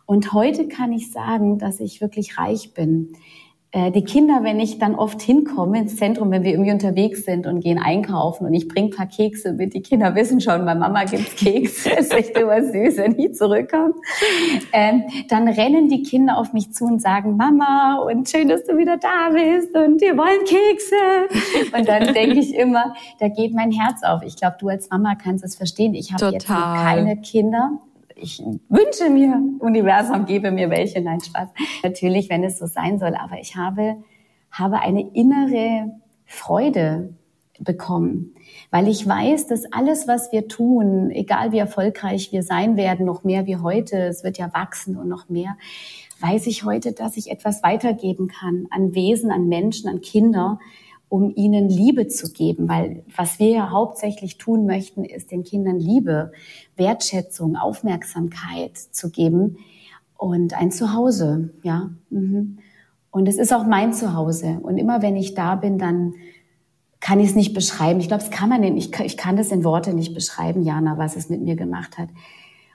Und 0.05 0.33
heute 0.33 0.67
kann 0.67 0.91
ich 0.91 1.11
sagen, 1.11 1.57
dass 1.57 1.79
ich 1.79 2.01
wirklich 2.01 2.37
reich 2.37 2.73
bin. 2.73 3.13
Äh, 3.75 3.91
die 3.91 4.05
Kinder, 4.05 4.39
wenn 4.43 4.61
ich 4.61 4.79
dann 4.79 4.95
oft 4.95 5.21
hinkomme 5.21 5.77
ins 5.77 5.97
Zentrum, 5.97 6.31
wenn 6.31 6.43
wir 6.43 6.51
irgendwie 6.51 6.71
unterwegs 6.71 7.25
sind 7.25 7.45
und 7.45 7.59
gehen 7.59 7.77
einkaufen 7.77 8.47
und 8.47 8.53
ich 8.53 8.69
bringe 8.69 8.89
paar 8.89 9.05
Kekse 9.05 9.51
mit, 9.51 9.73
die 9.73 9.81
Kinder 9.81 10.15
wissen 10.15 10.39
schon, 10.39 10.63
bei 10.63 10.73
Mama 10.73 11.03
gibt's 11.03 11.35
Kekse, 11.35 11.89
ist 11.89 12.13
echt 12.13 12.37
immer 12.37 12.63
süß, 12.63 12.95
wenn 12.95 13.19
ich 13.19 13.33
zurückkomme. 13.35 13.93
Ähm, 14.71 15.03
dann 15.27 15.49
rennen 15.49 15.89
die 15.89 16.03
Kinder 16.03 16.37
auf 16.37 16.53
mich 16.53 16.71
zu 16.71 16.85
und 16.85 17.01
sagen, 17.01 17.35
Mama, 17.35 18.01
und 18.09 18.29
schön, 18.29 18.47
dass 18.47 18.63
du 18.63 18.77
wieder 18.77 18.95
da 18.95 19.31
bist 19.33 19.75
und 19.75 19.99
wir 19.99 20.15
wollen 20.15 20.45
Kekse. 20.45 21.75
Und 21.77 21.85
dann 21.89 22.13
denke 22.13 22.39
ich 22.39 22.55
immer, 22.55 22.93
da 23.19 23.27
geht 23.27 23.53
mein 23.53 23.71
Herz 23.71 24.03
auf. 24.03 24.21
Ich 24.23 24.37
glaube, 24.37 24.55
du 24.57 24.69
als 24.69 24.89
Mama 24.89 25.15
kannst 25.15 25.43
es 25.43 25.57
verstehen. 25.57 25.95
Ich 25.95 26.13
habe 26.13 26.31
jetzt 26.31 26.47
keine 26.47 27.17
Kinder, 27.17 27.71
ich 28.15 28.41
wünsche 28.69 29.09
mir, 29.09 29.41
Universum 29.59 30.25
gebe 30.25 30.51
mir 30.51 30.69
welche, 30.69 31.01
nein, 31.01 31.19
Spaß. 31.21 31.49
Natürlich, 31.83 32.29
wenn 32.29 32.43
es 32.43 32.57
so 32.57 32.65
sein 32.65 32.99
soll, 32.99 33.15
aber 33.15 33.39
ich 33.39 33.55
habe, 33.55 33.97
habe 34.51 34.79
eine 34.79 35.09
innere 35.13 35.99
Freude 36.25 37.13
bekommen, 37.59 38.35
weil 38.71 38.87
ich 38.87 39.07
weiß, 39.07 39.47
dass 39.47 39.71
alles, 39.71 40.07
was 40.07 40.31
wir 40.31 40.47
tun, 40.47 41.11
egal 41.11 41.51
wie 41.51 41.57
erfolgreich 41.57 42.31
wir 42.31 42.43
sein 42.43 42.75
werden, 42.75 43.05
noch 43.05 43.23
mehr 43.23 43.45
wie 43.45 43.57
heute, 43.57 43.97
es 44.07 44.23
wird 44.23 44.37
ja 44.37 44.53
wachsen 44.53 44.97
und 44.97 45.07
noch 45.07 45.29
mehr, 45.29 45.57
weiß 46.19 46.47
ich 46.47 46.63
heute, 46.63 46.91
dass 46.91 47.17
ich 47.17 47.31
etwas 47.31 47.63
weitergeben 47.63 48.27
kann 48.27 48.67
an 48.71 48.93
Wesen, 48.93 49.31
an 49.31 49.47
Menschen, 49.47 49.89
an 49.89 50.01
Kinder, 50.01 50.59
um 51.09 51.33
ihnen 51.35 51.69
Liebe 51.69 52.07
zu 52.07 52.31
geben, 52.31 52.67
weil 52.67 53.03
was 53.15 53.39
wir 53.39 53.49
ja 53.49 53.69
hauptsächlich 53.71 54.37
tun 54.37 54.65
möchten, 54.65 55.03
ist 55.03 55.31
den 55.31 55.43
Kindern 55.43 55.79
Liebe, 55.79 56.31
Wertschätzung, 56.75 57.55
Aufmerksamkeit 57.55 58.77
zu 58.77 59.11
geben 59.11 59.57
und 60.17 60.53
ein 60.53 60.71
Zuhause, 60.71 61.51
ja. 61.63 61.91
Mhm. 62.09 62.57
Und 63.11 63.29
es 63.29 63.37
ist 63.37 63.53
auch 63.53 63.65
mein 63.65 63.93
Zuhause. 63.93 64.59
Und 64.61 64.77
immer 64.77 65.01
wenn 65.01 65.15
ich 65.15 65.35
da 65.35 65.55
bin, 65.55 65.77
dann 65.77 66.15
kann 66.99 67.19
ich 67.19 67.29
es 67.29 67.35
nicht 67.35 67.53
beschreiben. 67.53 68.01
Ich 68.01 68.09
glaube, 68.09 68.23
es 68.23 68.29
kann 68.29 68.49
man 68.49 68.59
nicht. 68.59 68.75
Ich 68.77 68.91
kann, 68.91 69.05
ich 69.05 69.15
kann 69.15 69.37
das 69.37 69.51
in 69.51 69.63
Worte 69.63 69.93
nicht 69.93 70.13
beschreiben, 70.13 70.63
Jana, 70.63 70.97
was 70.97 71.15
es 71.15 71.29
mit 71.29 71.41
mir 71.41 71.55
gemacht 71.55 71.97
hat. 71.97 72.09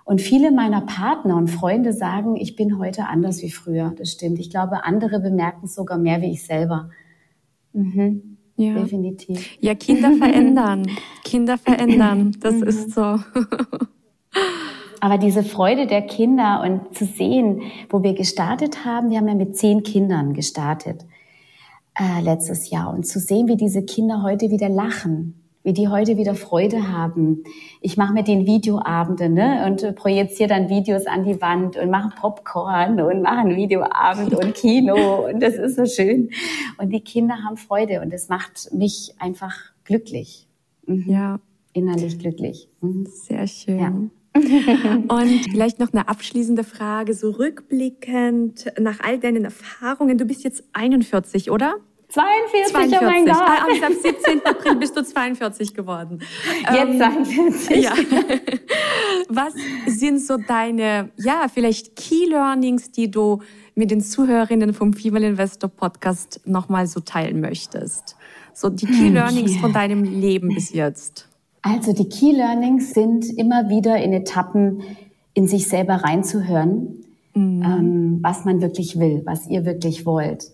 Und 0.05 0.21
viele 0.21 0.51
meiner 0.51 0.81
Partner 0.81 1.37
und 1.37 1.49
Freunde 1.49 1.93
sagen, 1.93 2.37
ich 2.37 2.57
bin 2.57 2.79
heute 2.79 3.07
anders 3.07 3.43
wie 3.43 3.51
früher. 3.51 3.93
Das 3.99 4.13
stimmt. 4.13 4.39
Ich 4.39 4.49
glaube, 4.49 4.85
andere 4.85 5.21
bemerken 5.21 5.67
es 5.67 5.75
sogar 5.75 5.99
mehr 5.99 6.21
wie 6.23 6.33
ich 6.33 6.45
selber. 6.45 6.91
Mhm. 7.73 8.37
Ja. 8.57 8.75
Definitiv. 8.75 9.57
Ja, 9.61 9.75
Kinder 9.75 10.13
verändern. 10.13 10.87
Kinder 11.25 11.57
verändern. 11.57 12.37
Das 12.41 12.57
mhm. 12.57 12.63
ist 12.65 12.93
so. 12.93 13.01
Aber 15.01 15.17
diese 15.17 15.43
Freude 15.43 15.87
der 15.87 16.03
Kinder 16.03 16.63
und 16.63 16.95
zu 16.95 17.07
sehen, 17.07 17.63
wo 17.89 18.03
wir 18.03 18.13
gestartet 18.13 18.85
haben, 18.85 19.11
wir 19.11 19.17
haben 19.17 19.29
ja 19.29 19.35
mit 19.35 19.57
zehn 19.57 19.83
Kindern 19.83 20.35
gestartet 20.35 21.07
äh, 21.99 22.21
letztes 22.21 22.69
Jahr 22.69 22.93
und 22.93 23.07
zu 23.07 23.19
sehen, 23.19 23.49
wie 23.49 23.57
diese 23.57 23.83
Kinder 23.83 24.23
heute 24.23 24.51
wieder 24.51 24.69
lachen, 24.69 25.40
wie 25.63 25.73
die 25.73 25.89
heute 25.89 26.17
wieder 26.17 26.35
Freude 26.35 26.91
haben. 26.91 27.45
Ich 27.81 27.97
mache 27.97 28.15
mit 28.15 28.29
den 28.29 28.47
Videoabende 28.47 29.29
ne, 29.29 29.67
und 29.67 29.95
projiziere 29.95 30.49
dann 30.49 30.69
Videos 30.69 31.07
an 31.07 31.25
die 31.25 31.41
Wand 31.41 31.77
und 31.77 31.91
mache 31.91 32.15
Popcorn 32.19 33.01
und 33.01 33.23
mache 33.23 33.39
einen 33.39 33.57
Videoabend 33.57 34.35
und 34.35 34.55
Kino 34.55 35.27
und 35.29 35.41
das 35.43 35.55
ist 35.55 35.77
so 35.77 35.85
schön. 35.85 36.31
Und 36.79 36.91
die 36.91 37.01
Kinder 37.01 37.37
haben 37.45 37.57
Freude 37.57 38.01
und 38.01 38.13
es 38.13 38.29
macht 38.29 38.73
mich 38.73 39.15
einfach 39.19 39.57
glücklich. 39.85 40.47
Mhm. 40.87 41.05
Ja. 41.07 41.41
Innerlich 41.73 42.19
glücklich. 42.19 42.69
Mhm. 42.81 43.07
Sehr 43.07 43.47
schön. 43.47 43.79
Ja. 43.79 43.93
Und 44.35 45.47
vielleicht 45.51 45.81
noch 45.81 45.93
eine 45.93 46.09
abschließende 46.09 46.63
Frage, 46.63 47.15
so 47.15 47.31
rückblickend 47.31 48.73
nach 48.79 49.01
all 49.01 49.19
deinen 49.19 49.45
Erfahrungen. 49.45 50.19
Du 50.19 50.25
bist 50.25 50.45
jetzt 50.45 50.63
41, 50.73 51.51
oder? 51.51 51.77
42, 52.11 52.73
42. 52.73 52.99
oh 53.01 53.05
mein 53.05 53.25
Gott. 53.25 53.37
Ah, 53.37 53.87
am 53.87 53.93
17. 53.93 54.45
April 54.45 54.77
bist 54.77 54.97
du 54.97 55.05
42 55.05 55.75
geworden. 55.75 56.21
Jetzt 56.73 56.99
42. 56.99 57.77
Ähm, 57.77 57.83
ja. 57.83 57.93
Was 59.29 59.55
sind 59.87 60.21
so 60.21 60.37
deine, 60.37 61.11
ja, 61.17 61.47
vielleicht 61.53 61.95
Key 61.97 62.27
Learnings, 62.27 62.91
die 62.91 63.11
du 63.11 63.41
mit 63.75 63.91
den 63.91 64.01
Zuhörerinnen 64.01 64.75
vom 64.75 64.93
Female 64.93 65.29
Investor 65.29 65.71
Podcast 65.71 66.41
nochmal 66.45 66.87
so 66.87 67.01
teilen 67.01 67.41
möchtest? 67.41 68.17
So 68.53 68.69
die 68.69 68.87
Key 68.87 69.07
hm, 69.07 69.15
Learnings 69.15 69.57
von 69.59 69.73
deinem 69.73 70.03
Leben 70.03 70.49
bis 70.49 70.73
jetzt. 70.73 71.29
Also 71.63 71.93
die 71.93 72.09
Key 72.09 72.33
Learnings 72.33 72.93
sind 72.93 73.27
immer 73.39 73.69
wieder 73.69 73.97
in 73.99 74.13
Etappen 74.13 74.83
in 75.35 75.47
sich 75.47 75.69
selber 75.69 75.95
reinzuhören, 75.95 77.05
mhm. 77.35 77.63
ähm, 77.63 78.19
was 78.23 78.45
man 78.45 78.61
wirklich 78.61 78.99
will, 78.99 79.23
was 79.25 79.47
ihr 79.47 79.65
wirklich 79.65 80.05
wollt. 80.05 80.51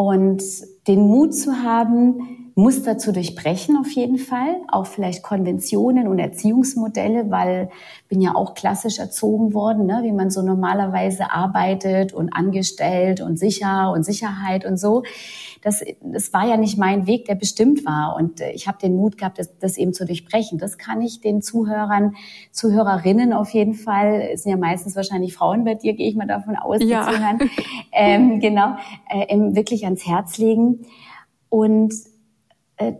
Und 0.00 0.42
den 0.88 1.00
Mut 1.08 1.34
zu 1.34 1.62
haben, 1.62 2.39
Muster 2.54 2.98
zu 2.98 3.12
durchbrechen 3.12 3.76
auf 3.76 3.90
jeden 3.92 4.18
Fall, 4.18 4.56
auch 4.68 4.86
vielleicht 4.86 5.22
Konventionen 5.22 6.08
und 6.08 6.18
Erziehungsmodelle, 6.18 7.30
weil 7.30 7.70
bin 8.08 8.20
ja 8.20 8.34
auch 8.34 8.54
klassisch 8.54 8.98
erzogen 8.98 9.54
worden, 9.54 9.86
ne, 9.86 10.00
wie 10.02 10.12
man 10.12 10.30
so 10.30 10.42
normalerweise 10.42 11.30
arbeitet 11.30 12.12
und 12.12 12.32
angestellt 12.32 13.20
und 13.20 13.38
sicher 13.38 13.92
und 13.92 14.04
Sicherheit 14.04 14.64
und 14.64 14.78
so. 14.78 15.04
Das, 15.62 15.84
das 16.02 16.32
war 16.32 16.46
ja 16.46 16.56
nicht 16.56 16.78
mein 16.78 17.06
Weg, 17.06 17.26
der 17.26 17.34
bestimmt 17.34 17.84
war. 17.84 18.16
Und 18.16 18.40
äh, 18.40 18.50
ich 18.52 18.66
habe 18.66 18.78
den 18.78 18.96
Mut 18.96 19.16
gehabt, 19.18 19.38
das, 19.38 19.56
das 19.58 19.76
eben 19.76 19.92
zu 19.92 20.04
durchbrechen. 20.06 20.58
Das 20.58 20.78
kann 20.78 21.00
ich 21.02 21.20
den 21.20 21.42
Zuhörern, 21.42 22.14
Zuhörerinnen 22.50 23.32
auf 23.32 23.50
jeden 23.50 23.74
Fall, 23.74 24.30
es 24.32 24.42
sind 24.42 24.50
ja 24.50 24.58
meistens 24.58 24.96
wahrscheinlich 24.96 25.34
Frauen 25.34 25.64
bei 25.64 25.74
dir, 25.74 25.94
gehe 25.94 26.08
ich 26.08 26.16
mal 26.16 26.26
davon 26.26 26.56
aus, 26.56 26.78
die 26.78 26.86
ja. 26.86 27.04
zuhören, 27.04 27.38
ähm, 27.92 28.40
genau, 28.40 28.76
äh, 29.08 29.36
wirklich 29.54 29.84
ans 29.84 30.06
Herz 30.06 30.38
legen. 30.38 30.80
Und 31.48 31.92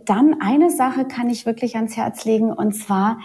dann 0.05 0.37
eine 0.39 0.69
Sache 0.69 1.05
kann 1.05 1.29
ich 1.29 1.45
wirklich 1.45 1.75
ans 1.75 1.97
Herz 1.97 2.25
legen 2.25 2.51
und 2.51 2.73
zwar, 2.73 3.19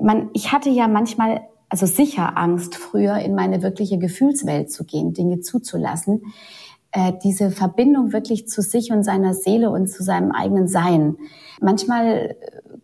man, 0.00 0.30
ich 0.32 0.52
hatte 0.52 0.70
ja 0.70 0.88
manchmal, 0.88 1.42
also 1.68 1.86
sicher 1.86 2.36
Angst, 2.36 2.76
früher 2.76 3.18
in 3.18 3.34
meine 3.34 3.62
wirkliche 3.62 3.98
Gefühlswelt 3.98 4.70
zu 4.70 4.84
gehen, 4.84 5.12
Dinge 5.12 5.40
zuzulassen. 5.40 6.22
Äh, 6.92 7.12
diese 7.22 7.50
Verbindung 7.50 8.12
wirklich 8.12 8.48
zu 8.48 8.62
sich 8.62 8.90
und 8.90 9.02
seiner 9.02 9.34
Seele 9.34 9.70
und 9.70 9.88
zu 9.88 10.02
seinem 10.02 10.32
eigenen 10.32 10.68
Sein. 10.68 11.16
Manchmal 11.60 12.36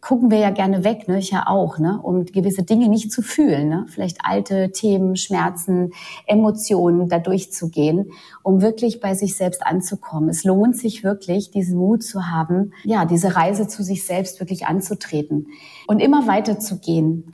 gucken 0.02 0.32
wir 0.32 0.38
ja 0.38 0.50
gerne 0.50 0.82
weg, 0.82 1.06
ne? 1.06 1.20
ich 1.20 1.30
ja 1.30 1.44
auch, 1.46 1.78
ne? 1.78 1.98
um 2.02 2.26
gewisse 2.26 2.64
Dinge 2.64 2.88
nicht 2.88 3.12
zu 3.12 3.22
fühlen. 3.22 3.68
Ne? 3.68 3.86
Vielleicht 3.88 4.18
alte 4.24 4.72
Themen, 4.72 5.16
Schmerzen, 5.16 5.92
Emotionen 6.26 7.08
da 7.08 7.20
durchzugehen, 7.20 8.10
um 8.42 8.60
wirklich 8.60 9.00
bei 9.00 9.14
sich 9.14 9.36
selbst 9.36 9.64
anzukommen. 9.64 10.28
Es 10.28 10.42
lohnt 10.42 10.76
sich 10.76 11.04
wirklich, 11.04 11.52
diesen 11.52 11.78
Mut 11.78 12.02
zu 12.02 12.26
haben, 12.26 12.72
ja, 12.82 13.04
diese 13.04 13.36
Reise 13.36 13.68
zu 13.68 13.84
sich 13.84 14.04
selbst 14.04 14.40
wirklich 14.40 14.66
anzutreten 14.66 15.46
und 15.86 16.00
immer 16.00 16.26
weiter 16.26 16.58
zu 16.58 16.80
gehen 16.80 17.32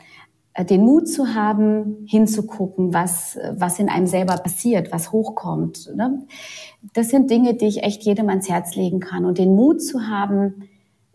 äh, 0.52 0.66
den 0.66 0.82
Mut 0.82 1.08
zu 1.08 1.34
haben, 1.34 2.04
hinzugucken, 2.06 2.92
was, 2.92 3.38
was 3.56 3.78
in 3.78 3.88
einem 3.88 4.06
selber 4.06 4.36
passiert, 4.36 4.92
was 4.92 5.10
hochkommt. 5.10 5.90
Ne? 5.96 6.26
Das 6.92 7.08
sind 7.08 7.30
Dinge, 7.30 7.54
die 7.54 7.66
ich 7.66 7.82
echt 7.82 8.02
jedem 8.02 8.28
ans 8.28 8.46
Herz 8.46 8.76
legen 8.76 9.00
kann. 9.00 9.24
Und 9.24 9.38
den 9.38 9.54
Mut 9.54 9.82
zu 9.82 10.06
haben, 10.06 10.68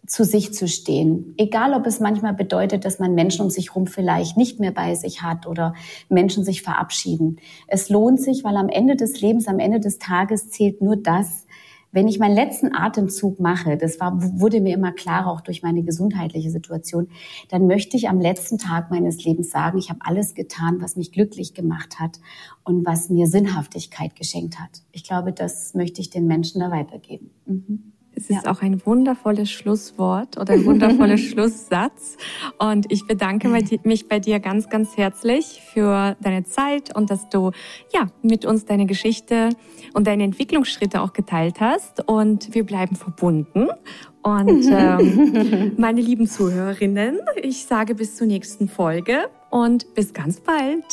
zu 0.06 0.26
sich 0.26 0.54
zu 0.54 0.68
stehen. 0.68 1.34
Egal, 1.38 1.74
ob 1.74 1.88
es 1.88 2.00
manchmal 2.00 2.34
bedeutet, 2.34 2.84
dass 2.84 3.00
man 3.00 3.16
Menschen 3.16 3.42
um 3.42 3.50
sich 3.50 3.70
herum 3.70 3.88
vielleicht 3.88 4.36
nicht 4.36 4.60
mehr 4.60 4.72
bei 4.72 4.96
sich 4.96 5.22
hat 5.22 5.48
oder 5.48 5.74
Menschen 6.10 6.44
sich 6.44 6.62
verabschieden. 6.62 7.38
Es 7.68 7.90
lohnt 7.90 8.20
sich, 8.20 8.44
weil 8.44 8.58
am 8.58 8.70
Ende 8.70 8.96
des 8.96 9.22
Lebens, 9.22 9.48
am 9.48 9.60
Ende 9.60 9.80
des 9.80 10.00
Tages 10.00 10.50
zählt 10.50 10.82
nur 10.82 10.98
das, 10.98 11.46
wenn 11.94 12.08
ich 12.08 12.18
meinen 12.18 12.34
letzten 12.34 12.74
Atemzug 12.76 13.40
mache, 13.40 13.78
das 13.78 14.00
war, 14.00 14.18
wurde 14.40 14.62
mir 14.62 14.74
immer 14.74 14.92
klarer, 14.92 15.32
auch 15.32 15.42
durch 15.42 15.62
meine 15.62 15.84
gesundheitliche 15.84 16.50
Situation, 16.50 17.08
dann 17.50 17.68
möchte 17.68 17.96
ich 17.96 18.10
am 18.10 18.20
letzten 18.20 18.58
Tag 18.58 18.90
meines 18.90 19.24
Lebens 19.24 19.52
sagen, 19.52 19.78
ich 19.78 19.92
habe 19.92 20.00
alles 20.02 20.34
getan, 20.34 20.82
was 20.82 20.96
mich 20.96 21.12
glücklich 21.12 21.54
gemacht 21.54 22.00
hat 22.00 22.20
und 22.64 22.84
was 22.86 23.10
mir 23.10 23.28
Sinnhaftigkeit 23.28 24.16
geschenkt 24.16 24.60
hat. 24.60 24.82
Ich 24.92 25.04
glaube, 25.04 25.34
das 25.34 25.76
möchte 25.76 26.02
ich 26.02 26.10
den 26.10 26.26
Menschen 26.26 26.62
da 26.62 26.72
weitergeben. 26.72 27.30
Mhm. 27.46 27.93
Es 28.16 28.30
ist 28.30 28.46
ja. 28.46 28.52
auch 28.52 28.62
ein 28.62 28.86
wundervolles 28.86 29.50
Schlusswort 29.50 30.38
oder 30.38 30.54
ein 30.54 30.66
wundervoller 30.66 31.18
Schlusssatz. 31.30 32.18
Und 32.60 32.92
ich 32.92 33.08
bedanke 33.08 33.48
mich 33.50 34.08
bei 34.08 34.20
dir 34.20 34.40
ganz, 34.40 34.70
ganz 34.70 34.96
herzlich 34.98 35.62
für 35.74 36.16
deine 36.22 36.44
Zeit 36.44 36.96
und 36.96 37.10
dass 37.10 37.30
du 37.30 37.52
ja 37.94 38.08
mit 38.22 38.46
uns 38.46 38.66
deine 38.66 38.86
Geschichte 38.86 39.50
und 39.94 40.08
deine 40.08 40.24
Entwicklungsschritte 40.24 41.02
auch 41.02 41.14
geteilt 41.14 41.60
hast. 41.60 42.08
Und 42.08 42.54
wir 42.54 42.66
bleiben 42.66 42.96
verbunden. 42.96 43.70
Und 44.22 44.66
ähm, 44.72 45.74
meine 45.78 46.02
lieben 46.02 46.28
Zuhörerinnen, 46.28 47.20
ich 47.42 47.66
sage 47.66 47.96
bis 47.96 48.16
zur 48.16 48.28
nächsten 48.28 48.68
Folge 48.68 49.30
und 49.50 49.94
bis 49.96 50.14
ganz 50.14 50.40
bald. 50.40 50.86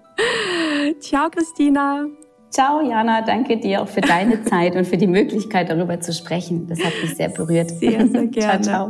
Ciao, 1.00 1.30
Christina. 1.30 2.06
Ciao, 2.50 2.80
Jana. 2.80 3.22
Danke 3.22 3.56
dir 3.58 3.82
auch 3.82 3.88
für 3.88 4.00
deine 4.00 4.42
Zeit 4.50 4.74
und 4.76 4.86
für 4.86 4.96
die 4.96 5.06
Möglichkeit, 5.06 5.68
darüber 5.70 6.00
zu 6.00 6.12
sprechen. 6.12 6.66
Das 6.66 6.80
hat 6.80 6.92
mich 7.02 7.14
sehr 7.14 7.28
berührt. 7.28 7.70
Sehr, 7.70 8.04
sehr 8.06 8.26
gerne. 8.26 8.62
ciao, 8.62 8.88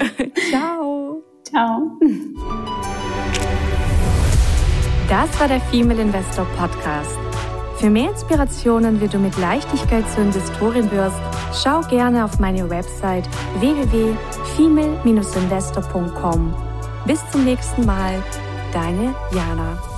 ciao. 0.50 1.22
Ciao. 1.44 1.82
Das 5.08 5.40
war 5.40 5.48
der 5.48 5.60
Female 5.60 6.00
Investor 6.00 6.46
Podcast. 6.56 7.18
Für 7.76 7.90
mehr 7.90 8.10
Inspirationen, 8.10 9.00
wie 9.00 9.08
du 9.08 9.18
mit 9.18 9.36
Leichtigkeit 9.38 10.08
zur 10.10 10.24
Investorin 10.24 10.90
wirst, 10.90 11.16
schau 11.54 11.80
gerne 11.80 12.24
auf 12.24 12.38
meine 12.38 12.68
Website 12.68 13.24
www.female-investor.com. 13.58 16.54
Bis 17.06 17.20
zum 17.30 17.44
nächsten 17.44 17.86
Mal, 17.86 18.22
deine 18.72 19.14
Jana. 19.34 19.89